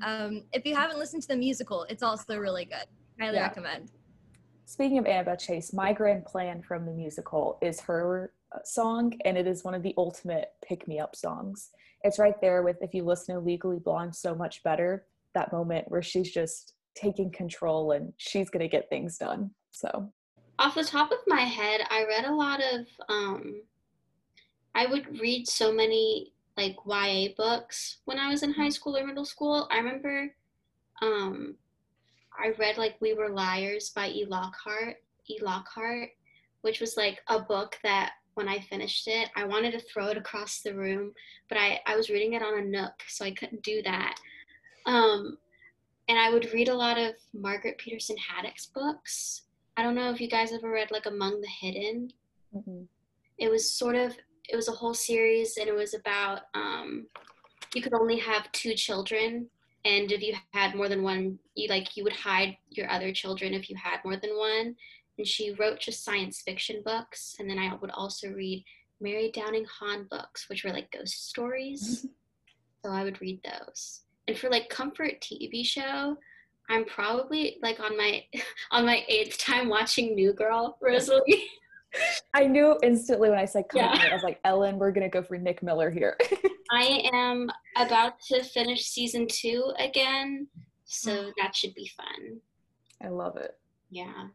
Um, 0.03 0.43
if 0.53 0.65
you 0.65 0.75
haven't 0.75 0.97
listened 0.97 1.21
to 1.23 1.27
the 1.27 1.35
musical 1.35 1.85
it's 1.89 2.03
also 2.03 2.37
really 2.37 2.65
good. 2.65 2.85
Highly 3.19 3.35
yeah. 3.35 3.43
recommend. 3.43 3.91
Speaking 4.65 4.97
of 4.97 5.05
annabeth 5.05 5.39
chase 5.39 5.73
my 5.73 5.93
grand 5.93 6.25
plan 6.25 6.61
from 6.61 6.85
the 6.85 6.91
musical 6.91 7.57
is 7.61 7.79
her 7.81 8.33
uh, 8.53 8.59
song 8.63 9.13
and 9.25 9.37
it 9.37 9.47
is 9.47 9.63
one 9.63 9.73
of 9.73 9.83
the 9.83 9.93
ultimate 9.97 10.49
pick 10.67 10.87
me 10.87 10.99
up 10.99 11.15
songs. 11.15 11.69
It's 12.03 12.17
right 12.17 12.39
there 12.41 12.63
with 12.63 12.77
if 12.81 12.93
you 12.93 13.03
listen 13.03 13.35
to 13.35 13.41
legally 13.41 13.79
blonde 13.79 14.15
so 14.15 14.33
much 14.33 14.63
better 14.63 15.05
that 15.33 15.51
moment 15.51 15.89
where 15.89 16.01
she's 16.01 16.31
just 16.31 16.73
taking 16.95 17.31
control 17.31 17.91
and 17.91 18.13
she's 18.17 18.49
going 18.49 18.61
to 18.61 18.67
get 18.67 18.89
things 18.89 19.17
done. 19.17 19.51
So, 19.71 20.11
off 20.57 20.75
the 20.75 20.83
top 20.83 21.11
of 21.11 21.19
my 21.27 21.41
head, 21.41 21.81
I 21.89 22.05
read 22.05 22.25
a 22.25 22.33
lot 22.33 22.61
of 22.61 22.85
um 23.07 23.61
I 24.75 24.85
would 24.85 25.19
read 25.19 25.47
so 25.47 25.71
many 25.71 26.33
like 26.57 26.75
YA 26.85 27.29
books 27.37 27.97
when 28.05 28.19
I 28.19 28.29
was 28.29 28.43
in 28.43 28.53
high 28.53 28.69
school 28.69 28.97
or 28.97 29.05
middle 29.05 29.25
school. 29.25 29.67
I 29.71 29.77
remember 29.77 30.33
um 31.01 31.55
I 32.37 32.53
read 32.57 32.77
like 32.77 32.95
We 33.01 33.13
Were 33.13 33.29
Liars 33.29 33.89
by 33.89 34.09
E. 34.09 34.25
Lockhart, 34.27 34.97
E. 35.27 35.39
Lockhart, 35.41 36.09
which 36.61 36.79
was 36.79 36.97
like 36.97 37.19
a 37.27 37.39
book 37.39 37.77
that 37.83 38.13
when 38.35 38.47
I 38.47 38.59
finished 38.59 39.07
it, 39.07 39.29
I 39.35 39.43
wanted 39.43 39.71
to 39.71 39.81
throw 39.81 40.07
it 40.07 40.17
across 40.17 40.61
the 40.61 40.73
room, 40.73 41.11
but 41.49 41.57
I, 41.57 41.81
I 41.85 41.97
was 41.97 42.09
reading 42.09 42.33
it 42.33 42.41
on 42.41 42.57
a 42.57 42.61
Nook, 42.61 42.93
so 43.07 43.25
I 43.25 43.31
couldn't 43.31 43.63
do 43.63 43.81
that. 43.83 44.15
Um, 44.89 45.37
and 46.07 46.17
I 46.17 46.31
would 46.31 46.51
read 46.51 46.67
a 46.67 46.75
lot 46.75 46.97
of 46.97 47.13
Margaret 47.33 47.77
Peterson 47.77 48.15
Haddix's 48.17 48.65
books. 48.73 49.43
I 49.77 49.83
don't 49.83 49.93
know 49.95 50.09
if 50.09 50.19
you 50.19 50.27
guys 50.27 50.51
ever 50.51 50.69
read 50.69 50.89
like 50.89 51.05
Among 51.05 51.39
the 51.39 51.47
Hidden. 51.47 52.11
Mm-hmm. 52.55 52.81
It 53.37 53.49
was 53.49 53.69
sort 53.69 53.95
of 53.95 54.15
it 54.51 54.55
was 54.55 54.67
a 54.67 54.73
whole 54.73 54.95
series, 54.95 55.57
and 55.57 55.69
it 55.69 55.75
was 55.75 55.93
about 55.93 56.41
um, 56.55 57.05
you 57.75 57.83
could 57.83 57.93
only 57.93 58.17
have 58.17 58.51
two 58.51 58.73
children, 58.73 59.47
and 59.85 60.11
if 60.11 60.23
you 60.23 60.33
had 60.53 60.73
more 60.73 60.89
than 60.89 61.03
one, 61.03 61.37
you 61.53 61.69
like 61.69 61.95
you 61.95 62.03
would 62.03 62.13
hide 62.13 62.57
your 62.69 62.89
other 62.89 63.13
children 63.13 63.53
if 63.53 63.69
you 63.69 63.75
had 63.75 63.99
more 64.03 64.17
than 64.17 64.35
one. 64.35 64.75
and 65.19 65.27
she 65.27 65.51
wrote 65.51 65.79
just 65.79 66.03
science 66.03 66.41
fiction 66.41 66.81
books. 66.83 67.35
And 67.39 67.47
then 67.47 67.59
I 67.59 67.75
would 67.75 67.91
also 67.91 68.29
read 68.29 68.65
Mary 68.99 69.31
Downing 69.31 69.65
Hahn 69.65 70.07
books, 70.09 70.49
which 70.49 70.63
were 70.63 70.71
like 70.71 70.91
ghost 70.91 71.29
stories. 71.29 72.07
so 72.83 72.91
I 72.91 73.03
would 73.03 73.21
read 73.21 73.39
those. 73.43 74.01
And 74.29 74.37
for 74.37 74.47
like 74.51 74.69
comfort 74.69 75.21
TV 75.21 75.65
show, 75.65 76.15
I'm 76.69 76.85
probably 76.85 77.57
like 77.63 77.79
on 77.79 77.97
my 77.97 78.23
on 78.71 78.85
my 78.85 79.03
eighth 79.07 79.39
time 79.39 79.69
watching 79.69 80.13
New 80.13 80.33
Girl, 80.33 80.77
Rosalie. 80.83 81.45
I 82.35 82.45
knew 82.45 82.77
instantly 82.83 83.31
when 83.31 83.39
I 83.39 83.45
said 83.45 83.69
comfort, 83.69 83.97
yeah. 84.03 84.11
I 84.11 84.13
was 84.13 84.21
like, 84.21 84.39
Ellen, 84.45 84.77
we're 84.77 84.91
gonna 84.91 85.09
go 85.09 85.23
for 85.23 85.39
Nick 85.39 85.63
Miller 85.63 85.89
here. 85.89 86.15
I 86.71 87.09
am 87.11 87.49
about 87.75 88.19
to 88.27 88.43
finish 88.43 88.85
season 88.85 89.25
two 89.27 89.73
again, 89.79 90.47
so 90.85 91.31
that 91.41 91.55
should 91.55 91.73
be 91.73 91.89
fun. 91.97 92.39
I 93.03 93.07
love 93.07 93.35
it. 93.35 93.57
Yeah. 93.89 94.27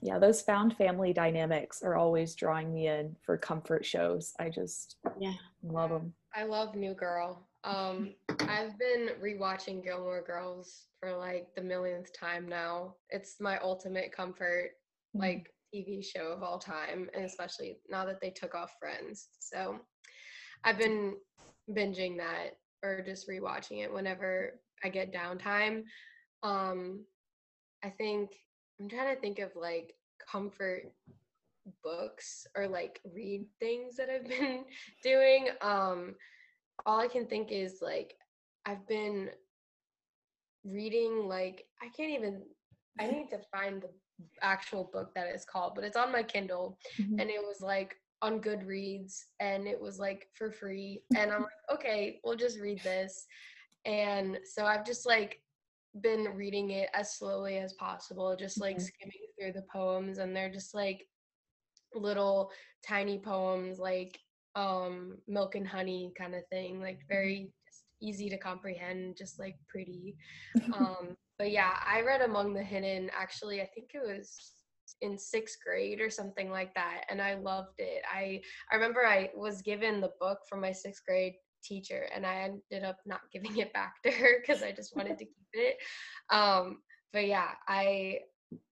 Yeah, 0.00 0.20
those 0.20 0.42
found 0.42 0.76
family 0.76 1.12
dynamics 1.12 1.82
are 1.82 1.96
always 1.96 2.36
drawing 2.36 2.72
me 2.72 2.86
in 2.86 3.16
for 3.26 3.36
comfort 3.36 3.84
shows. 3.84 4.32
I 4.38 4.48
just 4.48 4.98
yeah 5.18 5.34
love 5.64 5.90
them. 5.90 6.14
I 6.36 6.44
love 6.44 6.76
New 6.76 6.94
Girl. 6.94 7.48
Um, 7.64 8.14
I've 8.48 8.78
been 8.78 9.10
rewatching 9.22 9.84
Gilmore 9.84 10.22
Girls 10.22 10.86
for 10.98 11.16
like 11.16 11.48
the 11.54 11.62
millionth 11.62 12.12
time 12.12 12.48
now. 12.48 12.94
It's 13.10 13.40
my 13.40 13.58
ultimate 13.58 14.12
comfort, 14.12 14.70
mm-hmm. 15.14 15.20
like 15.20 15.52
TV 15.74 16.04
show 16.04 16.32
of 16.32 16.42
all 16.42 16.58
time, 16.58 17.08
and 17.14 17.24
especially 17.24 17.78
now 17.88 18.04
that 18.06 18.20
they 18.20 18.30
took 18.30 18.54
off 18.54 18.76
Friends. 18.80 19.28
So 19.38 19.78
I've 20.64 20.78
been 20.78 21.14
binging 21.70 22.16
that 22.18 22.56
or 22.82 23.02
just 23.02 23.28
rewatching 23.28 23.82
it 23.84 23.92
whenever 23.92 24.60
I 24.82 24.88
get 24.88 25.12
downtime. 25.12 25.84
Um, 26.42 27.04
I 27.84 27.90
think 27.90 28.30
I'm 28.80 28.88
trying 28.88 29.14
to 29.14 29.20
think 29.20 29.38
of 29.38 29.50
like 29.54 29.94
comfort 30.30 30.92
books 31.84 32.46
or 32.56 32.66
like 32.66 33.00
read 33.14 33.44
things 33.58 33.96
that 33.96 34.08
I've 34.08 34.28
been 34.28 34.64
doing. 35.02 35.48
Um, 35.60 36.14
all 36.86 37.00
I 37.00 37.08
can 37.08 37.26
think 37.26 37.50
is 37.50 37.78
like 37.80 38.14
I've 38.66 38.86
been 38.86 39.30
reading 40.64 41.26
like 41.26 41.64
I 41.82 41.88
can't 41.88 42.12
even 42.12 42.42
I 42.98 43.06
need 43.10 43.28
to 43.30 43.38
find 43.50 43.82
the 43.82 43.88
actual 44.42 44.90
book 44.92 45.14
that 45.14 45.28
it's 45.32 45.44
called, 45.44 45.74
but 45.74 45.84
it's 45.84 45.96
on 45.96 46.12
my 46.12 46.22
Kindle 46.22 46.78
mm-hmm. 46.98 47.18
and 47.18 47.30
it 47.30 47.40
was 47.40 47.60
like 47.60 47.96
on 48.22 48.40
Goodreads 48.40 49.24
and 49.40 49.66
it 49.66 49.80
was 49.80 49.98
like 49.98 50.28
for 50.34 50.50
free 50.50 51.02
and 51.16 51.32
I'm 51.32 51.42
like 51.42 51.78
okay, 51.78 52.20
we'll 52.24 52.36
just 52.36 52.58
read 52.60 52.82
this. 52.82 53.26
And 53.86 54.38
so 54.44 54.66
I've 54.66 54.84
just 54.84 55.06
like 55.06 55.40
been 56.02 56.28
reading 56.34 56.70
it 56.70 56.90
as 56.94 57.16
slowly 57.16 57.56
as 57.58 57.72
possible, 57.74 58.36
just 58.36 58.60
like 58.60 58.76
mm-hmm. 58.76 58.84
skimming 58.84 59.26
through 59.38 59.52
the 59.52 59.66
poems 59.72 60.18
and 60.18 60.36
they're 60.36 60.52
just 60.52 60.74
like 60.74 61.06
little 61.94 62.50
tiny 62.86 63.18
poems 63.18 63.78
like 63.78 64.18
um 64.56 65.16
milk 65.28 65.54
and 65.54 65.66
honey 65.66 66.12
kind 66.18 66.34
of 66.34 66.46
thing 66.48 66.80
like 66.80 66.96
mm-hmm. 66.98 67.14
very 67.14 67.52
just 67.66 67.84
easy 68.02 68.28
to 68.28 68.38
comprehend 68.38 69.16
just 69.16 69.38
like 69.38 69.56
pretty. 69.68 70.16
Um 70.74 71.16
but 71.40 71.50
yeah 71.50 71.72
i 71.86 72.02
read 72.02 72.20
among 72.20 72.52
the 72.52 72.62
hidden 72.62 73.10
actually 73.18 73.62
i 73.62 73.66
think 73.74 73.92
it 73.94 74.02
was 74.06 74.36
in 75.00 75.16
sixth 75.18 75.56
grade 75.64 75.98
or 75.98 76.10
something 76.10 76.50
like 76.50 76.74
that 76.74 77.04
and 77.08 77.20
i 77.20 77.34
loved 77.34 77.78
it. 77.78 78.02
I 78.12 78.42
i 78.70 78.74
remember 78.74 79.06
i 79.06 79.30
was 79.34 79.62
given 79.62 80.00
the 80.00 80.12
book 80.20 80.40
from 80.48 80.60
my 80.60 80.70
sixth 80.70 81.02
grade 81.06 81.32
teacher 81.64 82.06
and 82.14 82.26
i 82.26 82.36
ended 82.42 82.86
up 82.86 82.98
not 83.06 83.20
giving 83.32 83.56
it 83.56 83.72
back 83.72 84.02
to 84.02 84.10
her 84.10 84.40
because 84.40 84.62
i 84.62 84.70
just 84.70 84.94
wanted 84.94 85.18
to 85.18 85.24
keep 85.24 85.48
it. 85.54 85.76
Um 86.30 86.82
but 87.12 87.26
yeah 87.26 87.52
i 87.66 88.18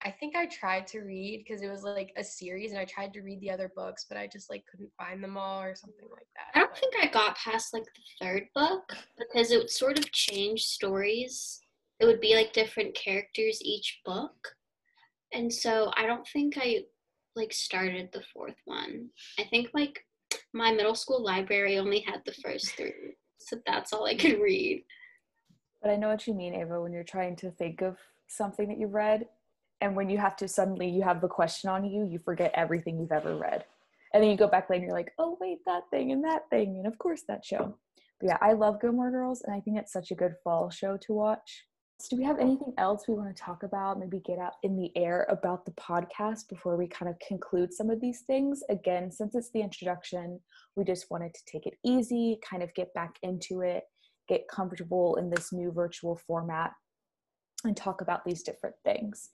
I 0.02 0.11
think 0.11 0.35
I 0.35 0.47
tried 0.47 0.87
to 0.88 1.00
read 1.00 1.44
because 1.47 1.62
it 1.62 1.70
was 1.70 1.85
like 1.85 2.12
a 2.16 2.25
series 2.25 2.73
and 2.73 2.80
I 2.80 2.85
tried 2.85 3.12
to 3.14 3.20
read 3.20 3.40
the 3.40 3.50
other 3.50 3.70
books, 3.76 4.06
but 4.08 4.18
I 4.18 4.26
just 4.26 4.50
like 4.50 4.64
couldn't 4.70 4.90
find 4.99 5.23
them 5.23 5.37
all 5.37 5.62
or 5.62 5.75
something 5.75 6.08
like 6.11 6.26
that. 6.35 6.58
I 6.58 6.64
don't 6.64 6.76
think 6.76 6.94
I 7.00 7.06
got 7.06 7.37
past 7.37 7.73
like 7.73 7.85
the 7.85 8.25
third 8.25 8.49
book 8.54 8.92
because 9.18 9.50
it 9.50 9.58
would 9.58 9.70
sort 9.70 9.99
of 9.99 10.11
change 10.11 10.62
stories. 10.62 11.61
It 12.00 12.06
would 12.06 12.20
be 12.20 12.35
like 12.35 12.52
different 12.52 12.94
characters 12.94 13.61
each 13.62 14.00
book. 14.04 14.56
And 15.32 15.52
so 15.52 15.92
I 15.97 16.06
don't 16.06 16.26
think 16.26 16.56
I 16.56 16.85
like 17.37 17.52
started 17.52 18.08
the 18.12 18.23
fourth 18.32 18.56
one. 18.64 19.11
I 19.38 19.44
think 19.44 19.68
like 19.75 20.04
my 20.52 20.73
middle 20.73 20.94
school 20.94 21.23
library 21.23 21.78
only 21.78 22.00
had 22.00 22.23
the 22.25 22.35
first 22.42 22.73
three. 22.76 23.16
So 23.38 23.58
that's 23.66 23.92
all 23.92 24.06
I 24.06 24.16
could 24.16 24.40
read. 24.40 24.85
But 25.80 25.92
I 25.92 25.97
know 25.97 26.08
what 26.08 26.26
you 26.26 26.35
mean, 26.35 26.54
Ava, 26.54 26.80
when 26.80 26.92
you're 26.92 27.04
trying 27.04 27.37
to 27.37 27.52
think 27.52 27.82
of 27.82 27.97
something 28.26 28.68
that 28.68 28.78
you 28.78 28.88
read 28.88 29.26
and 29.80 29.94
when 29.94 30.11
you 30.11 30.18
have 30.18 30.37
to 30.37 30.49
suddenly 30.49 30.88
you 30.88 31.02
have 31.02 31.20
the 31.20 31.28
question 31.28 31.70
on 31.70 31.85
you 31.85 32.04
you 32.04 32.18
forget 32.18 32.52
everything 32.54 32.99
you've 32.99 33.12
ever 33.12 33.37
read. 33.37 33.64
And 34.14 34.23
then 34.23 34.30
you 34.30 34.37
go 34.37 34.49
back 34.49 34.70
later 34.70 34.80
and 34.82 34.88
you're 34.88 34.97
like 34.97 35.12
oh 35.18 35.37
wait 35.40 35.58
that 35.66 35.85
thing 35.90 36.12
and 36.12 36.25
that 36.25 36.49
thing 36.50 36.76
and 36.78 36.87
of 36.87 36.99
course 36.99 37.23
that 37.28 37.44
show. 37.44 37.76
But 38.20 38.28
yeah 38.28 38.38
i 38.40 38.52
love 38.52 38.80
gilmore 38.80 39.11
girls 39.11 39.42
and 39.42 39.54
i 39.54 39.61
think 39.61 39.78
it's 39.78 39.92
such 39.92 40.11
a 40.11 40.16
good 40.16 40.35
fall 40.42 40.70
show 40.70 40.97
to 40.99 41.12
watch. 41.12 41.64
So 42.00 42.14
do 42.14 42.23
we 42.23 42.26
have 42.26 42.38
anything 42.38 42.75
else 42.78 43.08
we 43.08 43.14
want 43.14 43.35
to 43.37 43.42
talk 43.42 43.64
about 43.64 43.99
maybe 43.99 44.20
get 44.20 44.38
out 44.38 44.52
in 44.62 44.76
the 44.76 44.97
air 44.97 45.26
about 45.28 45.64
the 45.64 45.73
podcast 45.73 46.49
before 46.49 46.76
we 46.76 46.87
kind 46.87 47.11
of 47.11 47.18
conclude 47.26 47.75
some 47.75 47.90
of 47.90 48.00
these 48.00 48.20
things? 48.20 48.62
Again 48.70 49.11
since 49.11 49.35
it's 49.35 49.50
the 49.50 49.61
introduction 49.61 50.40
we 50.76 50.85
just 50.85 51.11
wanted 51.11 51.35
to 51.35 51.40
take 51.44 51.66
it 51.66 51.75
easy 51.85 52.38
kind 52.49 52.62
of 52.62 52.73
get 52.75 52.94
back 52.94 53.16
into 53.23 53.61
it 53.61 53.85
get 54.28 54.47
comfortable 54.49 55.16
in 55.16 55.30
this 55.30 55.52
new 55.52 55.73
virtual 55.73 56.16
format 56.26 56.73
and 57.64 57.76
talk 57.76 58.00
about 58.00 58.25
these 58.25 58.42
different 58.42 58.76
things 58.85 59.30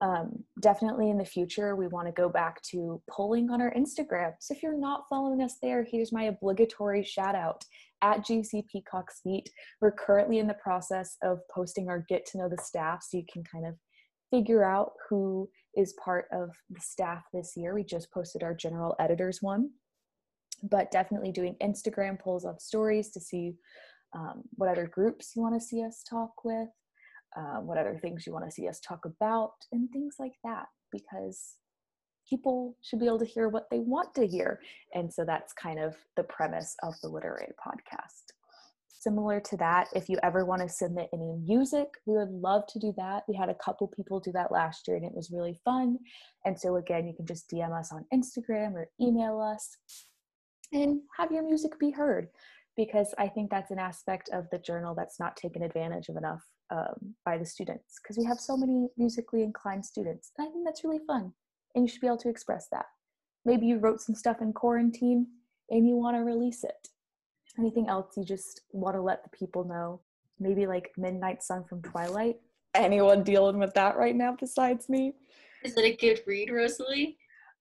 um, 0.00 0.44
definitely 0.60 1.10
in 1.10 1.18
the 1.18 1.24
future, 1.24 1.74
we 1.74 1.86
want 1.88 2.06
to 2.06 2.12
go 2.12 2.28
back 2.28 2.60
to 2.70 3.00
polling 3.10 3.50
on 3.50 3.62
our 3.62 3.72
Instagram. 3.72 4.32
So 4.40 4.54
if 4.54 4.62
you're 4.62 4.78
not 4.78 5.04
following 5.08 5.40
us 5.40 5.56
there, 5.62 5.86
here's 5.90 6.12
my 6.12 6.24
obligatory 6.24 7.02
shout 7.02 7.34
out 7.34 7.64
at 8.02 8.26
GC 8.26 8.66
Peacock's 8.70 9.20
Feet. 9.22 9.48
We're 9.80 9.92
currently 9.92 10.38
in 10.38 10.46
the 10.46 10.54
process 10.54 11.16
of 11.22 11.40
posting 11.50 11.88
our 11.88 12.04
get 12.08 12.26
to 12.26 12.38
know 12.38 12.48
the 12.48 12.62
staff 12.62 13.02
so 13.02 13.16
you 13.16 13.24
can 13.32 13.42
kind 13.44 13.66
of 13.66 13.74
figure 14.30 14.64
out 14.64 14.92
who 15.08 15.48
is 15.76 15.94
part 16.02 16.26
of 16.30 16.50
the 16.68 16.80
staff 16.80 17.22
this 17.32 17.54
year. 17.56 17.74
We 17.74 17.84
just 17.84 18.10
posted 18.10 18.42
our 18.42 18.54
general 18.54 18.96
editors 18.98 19.38
one, 19.40 19.70
but 20.62 20.90
definitely 20.90 21.32
doing 21.32 21.56
Instagram 21.62 22.18
polls 22.18 22.44
of 22.44 22.60
stories 22.60 23.10
to 23.10 23.20
see 23.20 23.54
um, 24.14 24.42
what 24.54 24.68
other 24.68 24.86
groups 24.86 25.32
you 25.34 25.42
want 25.42 25.54
to 25.54 25.66
see 25.66 25.82
us 25.82 26.02
talk 26.08 26.44
with 26.44 26.68
um, 27.36 27.66
what 27.66 27.78
other 27.78 27.98
things 28.00 28.26
you 28.26 28.32
want 28.32 28.44
to 28.44 28.50
see 28.50 28.68
us 28.68 28.80
talk 28.80 29.04
about, 29.04 29.52
and 29.72 29.90
things 29.90 30.16
like 30.18 30.34
that, 30.44 30.66
because 30.90 31.56
people 32.28 32.76
should 32.82 32.98
be 32.98 33.06
able 33.06 33.18
to 33.18 33.24
hear 33.24 33.48
what 33.48 33.68
they 33.70 33.78
want 33.78 34.14
to 34.14 34.26
hear. 34.26 34.60
And 34.94 35.12
so 35.12 35.24
that's 35.24 35.52
kind 35.52 35.78
of 35.78 35.94
the 36.16 36.24
premise 36.24 36.74
of 36.82 36.94
the 37.02 37.08
Literary 37.08 37.52
Podcast. 37.64 38.32
Similar 38.88 39.40
to 39.40 39.56
that, 39.58 39.88
if 39.94 40.08
you 40.08 40.18
ever 40.22 40.44
want 40.44 40.62
to 40.62 40.68
submit 40.68 41.08
any 41.12 41.36
music, 41.46 41.86
we 42.06 42.16
would 42.16 42.30
love 42.30 42.66
to 42.68 42.80
do 42.80 42.92
that. 42.96 43.22
We 43.28 43.36
had 43.36 43.48
a 43.48 43.54
couple 43.54 43.86
people 43.86 44.18
do 44.18 44.32
that 44.32 44.50
last 44.50 44.88
year 44.88 44.96
and 44.96 45.06
it 45.06 45.14
was 45.14 45.30
really 45.30 45.60
fun. 45.64 45.98
And 46.44 46.58
so, 46.58 46.76
again, 46.76 47.06
you 47.06 47.14
can 47.14 47.26
just 47.26 47.48
DM 47.48 47.78
us 47.78 47.92
on 47.92 48.04
Instagram 48.12 48.72
or 48.72 48.88
email 49.00 49.40
us 49.40 49.76
and 50.72 51.00
have 51.16 51.30
your 51.30 51.44
music 51.44 51.78
be 51.78 51.90
heard 51.90 52.28
because 52.76 53.14
I 53.18 53.28
think 53.28 53.50
that's 53.50 53.70
an 53.70 53.78
aspect 53.78 54.28
of 54.32 54.46
the 54.50 54.58
journal 54.58 54.94
that's 54.94 55.18
not 55.18 55.36
taken 55.36 55.62
advantage 55.62 56.08
of 56.08 56.16
enough 56.16 56.42
um, 56.70 57.14
by 57.24 57.38
the 57.38 57.46
students 57.46 57.94
because 58.02 58.18
we 58.18 58.24
have 58.24 58.38
so 58.38 58.56
many 58.56 58.88
musically 58.96 59.42
inclined 59.42 59.84
students. 59.84 60.32
And 60.36 60.46
I 60.46 60.50
think 60.50 60.64
that's 60.64 60.84
really 60.84 61.00
fun. 61.06 61.32
And 61.74 61.84
you 61.84 61.88
should 61.88 62.00
be 62.00 62.06
able 62.06 62.18
to 62.18 62.28
express 62.28 62.68
that. 62.72 62.86
Maybe 63.44 63.66
you 63.66 63.78
wrote 63.78 64.00
some 64.00 64.14
stuff 64.14 64.40
in 64.40 64.52
quarantine 64.52 65.26
and 65.70 65.86
you 65.86 65.96
want 65.96 66.16
to 66.16 66.24
release 66.24 66.64
it. 66.64 66.88
Anything 67.58 67.88
else 67.88 68.16
you 68.16 68.24
just 68.24 68.62
want 68.72 68.96
to 68.96 69.00
let 69.00 69.22
the 69.22 69.30
people 69.30 69.64
know? 69.64 70.00
Maybe 70.38 70.66
like 70.66 70.90
Midnight 70.98 71.42
Sun 71.42 71.64
from 71.64 71.80
Twilight. 71.82 72.36
Anyone 72.74 73.22
dealing 73.22 73.58
with 73.58 73.72
that 73.74 73.96
right 73.96 74.14
now 74.14 74.36
besides 74.38 74.88
me? 74.88 75.14
Is 75.64 75.74
it 75.76 75.84
a 75.84 75.96
good 75.96 76.20
read, 76.26 76.50
Rosalie? 76.50 77.16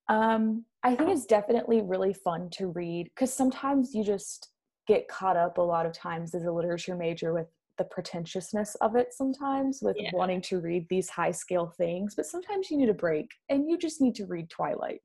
Um, 0.10 0.65
I 0.84 0.95
think 0.95 1.10
it's 1.10 1.25
definitely 1.25 1.81
really 1.81 2.13
fun 2.13 2.50
to 2.51 2.67
read 2.67 3.10
because 3.15 3.34
sometimes 3.34 3.95
you 3.95 4.03
just 4.03 4.50
get 4.87 5.07
caught 5.07 5.37
up 5.37 5.57
a 5.57 5.61
lot 5.61 5.85
of 5.85 5.93
times 5.93 6.33
as 6.35 6.45
a 6.45 6.51
literature 6.51 6.95
major 6.95 7.33
with 7.33 7.47
the 7.77 7.83
pretentiousness 7.83 8.75
of 8.75 8.95
it 8.95 9.13
sometimes 9.13 9.79
with 9.81 9.97
yeah. 9.99 10.09
wanting 10.13 10.41
to 10.41 10.61
read 10.61 10.85
these 10.89 11.09
high 11.09 11.31
scale 11.31 11.73
things 11.77 12.15
but 12.15 12.25
sometimes 12.25 12.71
you 12.71 12.77
need 12.77 12.87
a 12.87 12.93
break 12.93 13.29
and 13.49 13.69
you 13.69 13.77
just 13.77 13.99
need 14.01 14.15
to 14.15 14.25
read 14.25 14.49
twilight. 14.49 15.01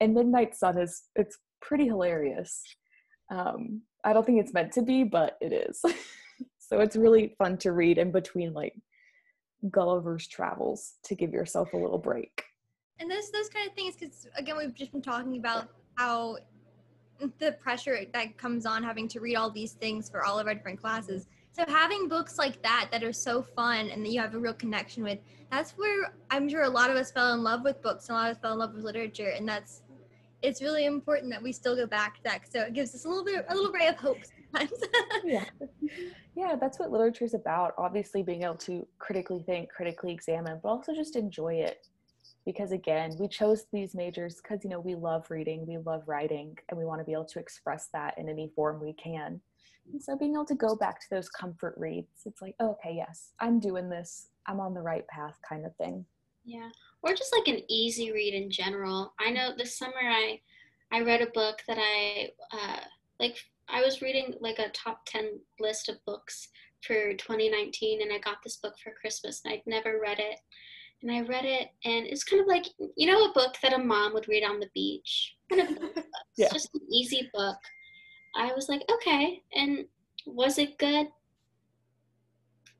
And 0.00 0.14
midnight 0.14 0.54
sun 0.54 0.78
is 0.78 1.04
it's 1.16 1.38
pretty 1.62 1.86
hilarious. 1.86 2.62
Um 3.30 3.82
i 4.04 4.12
don't 4.12 4.24
think 4.24 4.40
it's 4.40 4.54
meant 4.54 4.72
to 4.72 4.82
be 4.82 5.04
but 5.04 5.38
it 5.40 5.52
is. 5.52 5.82
So 6.68 6.80
it's 6.80 6.96
really 6.96 7.34
fun 7.38 7.56
to 7.58 7.72
read 7.72 7.96
in 7.96 8.12
between 8.12 8.52
like 8.52 8.74
gulliver's 9.70 10.28
travels 10.28 10.94
to 11.04 11.14
give 11.14 11.32
yourself 11.32 11.72
a 11.72 11.76
little 11.76 11.98
break. 11.98 12.44
And 13.00 13.10
those 13.10 13.30
those 13.30 13.48
kind 13.48 13.66
of 13.68 13.74
things 13.74 13.96
because 13.96 14.26
again 14.36 14.58
we've 14.58 14.74
just 14.74 14.92
been 14.92 15.02
talking 15.02 15.38
about 15.38 15.68
how 15.94 16.36
the 17.38 17.52
pressure 17.60 17.98
that 18.12 18.36
comes 18.36 18.66
on 18.66 18.82
having 18.82 19.08
to 19.08 19.20
read 19.20 19.36
all 19.36 19.50
these 19.50 19.72
things 19.72 20.08
for 20.08 20.24
all 20.24 20.38
of 20.38 20.46
our 20.46 20.54
different 20.54 20.80
classes 20.80 21.26
So 21.52 21.64
having 21.66 22.08
books 22.08 22.38
like 22.38 22.62
that 22.62 22.88
that 22.92 23.02
are 23.02 23.12
so 23.12 23.42
fun 23.42 23.90
and 23.90 24.04
that 24.04 24.10
you 24.10 24.20
have 24.20 24.34
a 24.34 24.38
real 24.38 24.54
connection 24.54 25.02
with, 25.02 25.18
that's 25.50 25.72
where 25.72 26.14
I'm 26.30 26.48
sure 26.48 26.62
a 26.62 26.68
lot 26.68 26.90
of 26.90 26.96
us 26.96 27.10
fell 27.10 27.34
in 27.34 27.42
love 27.42 27.64
with 27.64 27.82
books 27.82 28.08
and 28.08 28.16
a 28.16 28.20
lot 28.20 28.30
of 28.30 28.36
us 28.36 28.40
fell 28.42 28.52
in 28.52 28.58
love 28.58 28.74
with 28.74 28.84
literature. 28.84 29.30
And 29.30 29.48
that's 29.48 29.82
it's 30.40 30.62
really 30.62 30.86
important 30.86 31.32
that 31.32 31.42
we 31.42 31.50
still 31.50 31.74
go 31.74 31.86
back 31.86 32.16
to 32.18 32.22
that. 32.24 32.52
So 32.52 32.60
it 32.60 32.74
gives 32.74 32.94
us 32.94 33.04
a 33.04 33.08
little 33.08 33.24
bit 33.24 33.44
a 33.48 33.54
little 33.54 33.72
ray 33.72 33.88
of 33.88 33.96
hope 33.96 34.18
sometimes. 34.52 34.80
yeah. 35.24 35.44
Yeah, 36.36 36.54
that's 36.54 36.78
what 36.78 36.92
literature 36.92 37.24
is 37.24 37.34
about. 37.34 37.74
Obviously 37.76 38.22
being 38.22 38.44
able 38.44 38.54
to 38.56 38.86
critically 39.00 39.42
think, 39.42 39.70
critically 39.70 40.12
examine, 40.12 40.60
but 40.62 40.68
also 40.68 40.94
just 40.94 41.16
enjoy 41.16 41.54
it. 41.54 41.88
Because 42.48 42.72
again, 42.72 43.14
we 43.20 43.28
chose 43.28 43.66
these 43.74 43.94
majors 43.94 44.36
because 44.36 44.64
you 44.64 44.70
know 44.70 44.80
we 44.80 44.94
love 44.94 45.30
reading, 45.30 45.66
we 45.66 45.76
love 45.76 46.04
writing, 46.06 46.56
and 46.70 46.78
we 46.78 46.86
want 46.86 46.98
to 46.98 47.04
be 47.04 47.12
able 47.12 47.26
to 47.26 47.38
express 47.38 47.90
that 47.92 48.14
in 48.16 48.26
any 48.26 48.50
form 48.56 48.80
we 48.80 48.94
can. 48.94 49.38
And 49.92 50.02
so 50.02 50.16
being 50.16 50.32
able 50.32 50.46
to 50.46 50.54
go 50.54 50.74
back 50.74 50.98
to 50.98 51.06
those 51.10 51.28
comfort 51.28 51.74
reads, 51.76 52.08
it's 52.24 52.40
like, 52.40 52.54
oh, 52.58 52.70
okay, 52.70 52.94
yes, 52.96 53.32
I'm 53.38 53.60
doing 53.60 53.90
this. 53.90 54.28
I'm 54.46 54.60
on 54.60 54.72
the 54.72 54.80
right 54.80 55.06
path 55.08 55.36
kind 55.46 55.66
of 55.66 55.76
thing. 55.76 56.06
Yeah. 56.42 56.70
Or 57.02 57.12
just 57.12 57.36
like 57.36 57.54
an 57.54 57.62
easy 57.68 58.12
read 58.12 58.32
in 58.32 58.50
general. 58.50 59.12
I 59.20 59.30
know 59.30 59.50
this 59.54 59.76
summer 59.76 60.00
I 60.00 60.40
I 60.90 61.02
read 61.02 61.20
a 61.20 61.30
book 61.34 61.58
that 61.68 61.76
I 61.78 62.30
uh 62.50 62.80
like 63.20 63.36
I 63.68 63.82
was 63.82 64.00
reading 64.00 64.36
like 64.40 64.58
a 64.58 64.70
top 64.70 65.04
10 65.04 65.38
list 65.60 65.90
of 65.90 66.02
books 66.06 66.48
for 66.80 67.12
2019 67.12 68.00
and 68.00 68.10
I 68.10 68.18
got 68.20 68.38
this 68.42 68.56
book 68.56 68.72
for 68.82 68.94
Christmas 68.98 69.42
and 69.44 69.52
I'd 69.52 69.66
never 69.66 70.00
read 70.00 70.18
it. 70.18 70.40
And 71.02 71.12
I 71.12 71.20
read 71.20 71.44
it 71.44 71.68
and 71.84 72.06
it's 72.06 72.24
kind 72.24 72.42
of 72.42 72.48
like 72.48 72.66
you 72.96 73.06
know 73.06 73.26
a 73.26 73.32
book 73.32 73.54
that 73.62 73.72
a 73.72 73.78
mom 73.78 74.14
would 74.14 74.28
read 74.28 74.42
on 74.42 74.58
the 74.58 74.68
beach. 74.74 75.36
Kind 75.52 75.78
of 75.96 76.04
yeah. 76.36 76.48
just 76.52 76.70
an 76.74 76.80
easy 76.90 77.30
book 77.32 77.56
I 78.38 78.52
was 78.54 78.68
like, 78.68 78.82
okay. 78.90 79.42
And 79.54 79.84
was 80.26 80.58
it 80.58 80.78
good? 80.78 81.08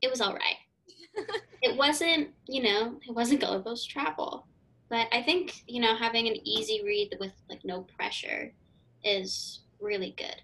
It 0.01 0.09
was 0.09 0.21
all 0.21 0.33
right. 0.33 0.57
it 1.61 1.77
wasn't, 1.77 2.29
you 2.47 2.63
know, 2.63 2.99
it 3.07 3.13
wasn't 3.13 3.41
Gulliver's 3.41 3.85
Travel. 3.85 4.47
But 4.89 5.07
I 5.11 5.21
think, 5.21 5.63
you 5.67 5.81
know, 5.81 5.95
having 5.95 6.27
an 6.27 6.35
easy 6.47 6.81
read 6.83 7.15
with 7.19 7.33
like 7.49 7.63
no 7.63 7.81
pressure 7.81 8.53
is 9.03 9.61
really 9.81 10.13
good. 10.17 10.41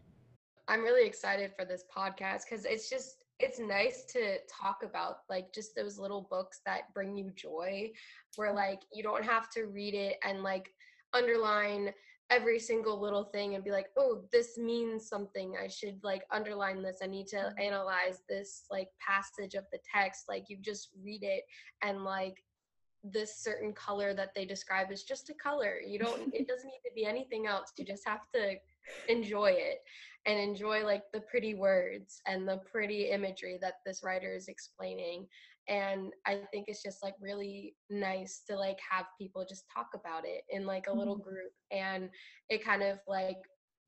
I'm 0.68 0.82
really 0.82 1.08
excited 1.08 1.52
for 1.58 1.66
this 1.66 1.86
podcast 1.96 2.42
because 2.50 2.66
it's 2.66 2.90
just 2.90 3.24
it's 3.40 3.60
nice 3.60 4.06
to 4.06 4.38
talk 4.50 4.82
about 4.84 5.20
like 5.30 5.54
just 5.54 5.76
those 5.76 6.00
little 6.00 6.28
books 6.30 6.62
that 6.66 6.94
bring 6.94 7.18
you 7.18 7.32
joy 7.36 7.92
where 8.38 8.54
like 8.54 8.82
you 8.94 9.04
don't 9.04 9.26
have 9.26 9.50
to 9.50 9.66
read 9.66 9.94
it 9.94 10.18
and 10.24 10.42
like 10.42 10.70
underline 11.14 11.92
every 12.32 12.58
single 12.58 13.00
little 13.00 13.26
thing 13.26 13.54
and 13.54 13.64
be 13.64 13.72
like 13.72 13.88
oh 13.98 14.22
this 14.32 14.58
means 14.58 15.08
something. 15.08 15.56
I 15.62 15.68
should 15.68 16.00
like 16.04 16.24
underline 16.32 16.82
this. 16.82 17.00
I 17.04 17.08
need 17.08 17.28
to 17.28 17.38
mm-hmm. 17.38 17.62
analyze 17.62 18.22
this 18.30 18.64
like 18.72 18.90
passage 19.06 19.54
of 19.54 19.66
the 19.72 19.80
text. 19.94 20.26
Like 20.30 20.46
you 20.48 20.58
just 20.62 20.90
read 21.04 21.24
it 21.24 21.44
and 21.84 22.04
like 22.04 22.42
this 23.04 23.38
certain 23.38 23.72
color 23.74 24.16
that 24.16 24.34
they 24.34 24.46
describe 24.46 24.92
is 24.92 25.04
just 25.04 25.30
a 25.30 25.34
color. 25.34 25.76
You 25.86 26.00
don't 26.00 26.34
it 26.34 26.48
doesn't 26.48 26.68
need 26.68 26.90
to 26.90 26.96
be 26.96 27.06
anything 27.06 27.48
else. 27.48 27.72
You 27.78 27.86
just 27.86 28.08
have 28.08 28.22
to 28.34 28.56
enjoy 29.10 29.52
it 29.52 29.80
and 30.26 30.40
enjoy 30.40 30.84
like 30.84 31.04
the 31.14 31.22
pretty 31.22 31.54
words 31.54 32.22
and 32.28 32.48
the 32.48 32.60
pretty 32.72 33.10
imagery 33.12 33.58
that 33.62 33.76
this 33.86 34.02
writer 34.04 34.34
is 34.34 34.48
explaining 34.48 35.28
and 35.68 36.14
i 36.26 36.40
think 36.52 36.66
it's 36.68 36.84
just 36.84 37.02
like 37.04 37.16
really 37.20 37.76
nice 37.90 38.42
to 38.48 38.56
like 38.56 38.80
have 38.90 39.06
people 39.20 39.46
just 39.48 39.66
talk 39.74 39.90
about 39.94 40.24
it 40.26 40.44
in 40.50 40.66
like 40.66 40.88
a 40.88 40.94
little 40.94 41.16
mm-hmm. 41.16 41.30
group 41.30 41.52
and 41.72 42.10
it 42.50 42.64
kind 42.64 42.84
of 42.84 43.00
like 43.08 43.38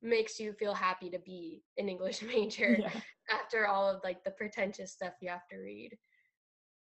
makes 0.02 0.40
you 0.40 0.54
feel 0.54 0.74
happy 0.74 1.10
to 1.10 1.20
be 1.20 1.62
an 1.78 1.90
english 1.90 2.22
major 2.28 2.78
yeah. 2.80 2.90
after 3.32 3.68
all 3.68 3.90
of 3.90 4.02
like 4.04 4.24
the 4.24 4.32
pretentious 4.32 4.92
stuff 4.92 5.14
you 5.22 5.30
have 5.30 5.48
to 5.50 5.58
read 5.58 5.96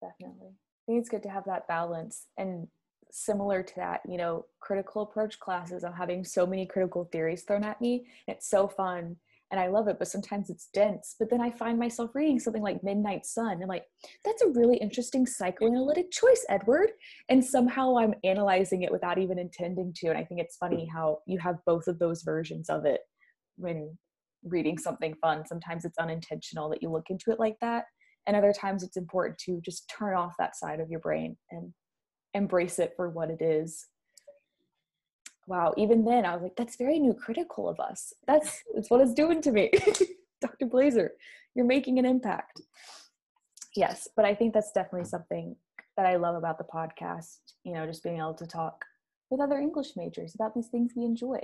definitely 0.01 0.50
i 0.50 0.83
think 0.86 1.00
it's 1.00 1.10
good 1.10 1.24
to 1.24 1.29
have 1.29 1.45
that 1.45 1.67
balance 1.67 2.27
and 2.38 2.67
similar 3.15 3.62
to 3.62 3.74
that 3.75 4.01
you 4.08 4.17
know 4.17 4.46
critical 4.60 5.03
approach 5.03 5.39
classes 5.39 5.84
i'm 5.84 5.93
having 5.93 6.24
so 6.24 6.46
many 6.46 6.65
critical 6.65 7.08
theories 7.12 7.43
thrown 7.43 7.63
at 7.63 7.79
me 7.79 8.05
it's 8.27 8.50
so 8.50 8.67
fun 8.67 9.15
and 9.53 9.60
I 9.60 9.67
love 9.67 9.88
it, 9.88 10.00
but 10.00 10.08
sometimes 10.08 10.49
it's 10.49 10.69
dense. 10.73 11.15
But 11.19 11.30
then 11.30 11.39
I 11.39 11.52
find 11.52 11.78
myself 11.78 12.15
reading 12.15 12.39
something 12.39 12.63
like 12.63 12.84
Midnight 12.84 13.23
Sun. 13.23 13.62
I'm 13.62 13.67
like, 13.67 13.86
that's 14.26 14.41
a 14.41 14.49
really 14.49 14.78
interesting 14.78 15.28
psychoanalytic 15.28 16.10
choice, 16.10 16.43
Edward. 16.49 16.89
And 17.30 17.45
somehow 17.45 17.99
I'm 17.99 18.15
analyzing 18.23 18.82
it 18.82 18.91
without 18.91 19.19
even 19.19 19.38
intending 19.38 19.93
to. 19.97 20.08
And 20.08 20.17
I 20.17 20.23
think 20.23 20.41
it's 20.41 20.58
funny 20.58 20.89
how 20.91 21.19
you 21.28 21.38
have 21.38 21.58
both 21.67 21.88
of 21.88 21.99
those 21.99 22.23
versions 22.23 22.67
of 22.67 22.86
it 22.86 23.02
when 23.58 23.95
reading 24.43 24.80
something 24.80 25.13
fun. 25.21 25.45
Sometimes 25.45 25.86
it's 25.86 25.99
unintentional 25.99 26.67
that 26.69 26.82
you 26.82 26.89
look 26.89 27.12
into 27.12 27.30
it 27.30 27.39
like 27.39 27.58
that. 27.62 27.86
And 28.26 28.36
other 28.36 28.54
times 28.54 28.82
it's 28.82 28.97
important 28.97 29.38
to 29.45 29.62
just 29.63 29.88
turn 29.88 30.15
off 30.15 30.34
that 30.39 30.56
side 30.56 30.80
of 30.80 30.89
your 30.89 30.99
brain 30.99 31.38
and 31.52 31.71
embrace 32.34 32.80
it 32.80 32.93
for 32.96 33.10
what 33.10 33.30
it 33.30 33.41
is 33.41 33.88
wow, 35.48 35.74
even 35.78 36.06
then 36.06 36.26
I 36.26 36.34
was 36.34 36.43
like, 36.43 36.56
that's 36.56 36.78
very 36.78 37.00
new 37.00 37.13
critical 37.13 37.67
of 37.67 37.80
us. 37.80 38.13
That's, 38.28 38.63
that's 38.74 38.89
what 38.89 39.02
it's 39.02 39.13
doing 39.13 39.41
to 39.41 39.52
me. 39.52 39.72
Dr. 40.41 40.65
Blazer, 40.65 41.12
you're 41.56 41.65
making 41.65 42.00
an 42.00 42.06
impact. 42.06 42.62
Yes, 43.76 44.08
but 44.15 44.26
I 44.26 44.36
think 44.36 44.54
that's 44.54 44.72
definitely 44.72 45.08
something 45.08 45.56
that 45.98 46.06
I 46.06 46.15
love 46.15 46.36
about 46.36 46.58
the 46.58 46.63
podcast, 46.63 47.39
you 47.63 47.74
know, 47.74 47.86
just 47.86 48.04
being 48.04 48.17
able 48.17 48.34
to 48.36 48.48
talk 48.48 48.86
with 49.30 49.41
other 49.41 49.58
English 49.58 49.96
majors 49.96 50.36
about 50.36 50.54
these 50.54 50.67
things 50.67 50.93
we 50.96 51.06
enjoy. 51.06 51.39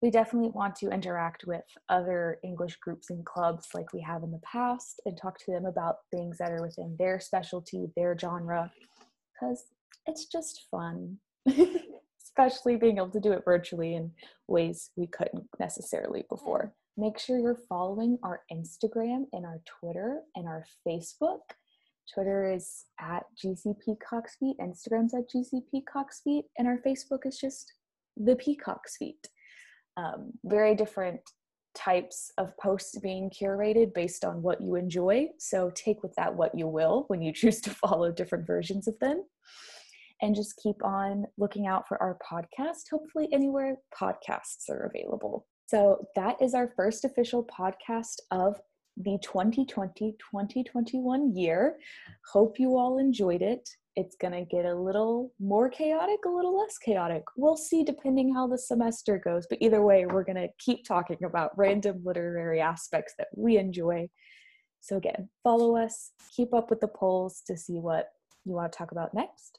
We 0.00 0.10
definitely 0.10 0.50
want 0.50 0.76
to 0.76 0.90
interact 0.90 1.44
with 1.44 1.64
other 1.88 2.38
English 2.44 2.76
groups 2.76 3.10
and 3.10 3.24
clubs 3.26 3.68
like 3.74 3.92
we 3.92 4.00
have 4.02 4.22
in 4.22 4.30
the 4.30 4.40
past 4.44 5.00
and 5.06 5.16
talk 5.16 5.38
to 5.40 5.52
them 5.52 5.66
about 5.66 5.96
things 6.12 6.38
that 6.38 6.52
are 6.52 6.62
within 6.62 6.94
their 6.98 7.18
specialty, 7.18 7.88
their 7.96 8.16
genre, 8.16 8.70
because 9.34 9.64
it's 10.06 10.26
just 10.26 10.66
fun. 10.70 11.18
especially 12.38 12.76
being 12.76 12.98
able 12.98 13.10
to 13.10 13.20
do 13.20 13.32
it 13.32 13.44
virtually 13.44 13.94
in 13.94 14.10
ways 14.46 14.90
we 14.96 15.06
couldn't 15.06 15.44
necessarily 15.58 16.24
before. 16.28 16.72
Make 16.96 17.18
sure 17.18 17.38
you're 17.38 17.60
following 17.68 18.18
our 18.22 18.40
Instagram 18.52 19.24
and 19.32 19.44
our 19.44 19.60
Twitter 19.66 20.20
and 20.34 20.46
our 20.46 20.64
Facebook. 20.86 21.40
Twitter 22.12 22.50
is 22.50 22.84
at 23.00 23.24
GC 23.36 23.74
Peacock's 23.84 24.36
Feet, 24.36 24.56
Instagram's 24.60 25.14
at 25.14 25.30
GC 25.30 25.62
Peacock's 25.70 26.20
Feet, 26.22 26.46
and 26.58 26.66
our 26.66 26.78
Facebook 26.78 27.26
is 27.26 27.38
just 27.38 27.72
the 28.16 28.36
Peacock's 28.36 28.96
Feet. 28.96 29.28
Um, 29.96 30.32
very 30.44 30.74
different 30.74 31.20
types 31.74 32.32
of 32.38 32.56
posts 32.56 32.98
being 32.98 33.30
curated 33.30 33.92
based 33.94 34.24
on 34.24 34.42
what 34.42 34.60
you 34.60 34.74
enjoy. 34.74 35.28
So 35.38 35.70
take 35.74 36.02
with 36.02 36.14
that 36.16 36.34
what 36.34 36.56
you 36.56 36.66
will 36.66 37.04
when 37.08 37.20
you 37.20 37.32
choose 37.40 37.60
to 37.62 37.70
follow 37.70 38.10
different 38.10 38.46
versions 38.46 38.88
of 38.88 38.98
them 39.00 39.24
and 40.20 40.34
just 40.34 40.56
keep 40.62 40.84
on 40.84 41.24
looking 41.36 41.66
out 41.66 41.86
for 41.86 42.00
our 42.02 42.18
podcast, 42.28 42.84
hopefully, 42.90 43.28
anywhere 43.32 43.76
podcasts 43.98 44.68
are 44.68 44.90
available. 44.94 45.46
So, 45.66 46.06
that 46.16 46.40
is 46.40 46.54
our 46.54 46.72
first 46.76 47.04
official 47.04 47.46
podcast 47.46 48.20
of 48.30 48.60
the 48.96 49.18
2020 49.22 50.16
2021 50.18 51.36
year. 51.36 51.76
Hope 52.32 52.58
you 52.58 52.76
all 52.76 52.98
enjoyed 52.98 53.42
it. 53.42 53.68
It's 53.94 54.16
going 54.16 54.32
to 54.32 54.44
get 54.44 54.64
a 54.64 54.74
little 54.74 55.32
more 55.40 55.68
chaotic, 55.68 56.20
a 56.24 56.30
little 56.30 56.56
less 56.56 56.78
chaotic. 56.78 57.24
We'll 57.36 57.56
see 57.56 57.82
depending 57.84 58.32
how 58.32 58.46
the 58.46 58.58
semester 58.58 59.18
goes. 59.18 59.46
But 59.48 59.58
either 59.60 59.82
way, 59.82 60.06
we're 60.06 60.24
going 60.24 60.36
to 60.36 60.48
keep 60.58 60.84
talking 60.86 61.18
about 61.24 61.56
random 61.56 62.02
literary 62.04 62.60
aspects 62.60 63.14
that 63.18 63.28
we 63.36 63.56
enjoy. 63.56 64.08
So, 64.80 64.96
again, 64.96 65.28
follow 65.44 65.76
us, 65.76 66.12
keep 66.34 66.54
up 66.54 66.70
with 66.70 66.80
the 66.80 66.88
polls 66.88 67.42
to 67.46 67.56
see 67.56 67.78
what 67.78 68.08
you 68.44 68.54
want 68.54 68.72
to 68.72 68.78
talk 68.78 68.92
about 68.92 69.14
next 69.14 69.58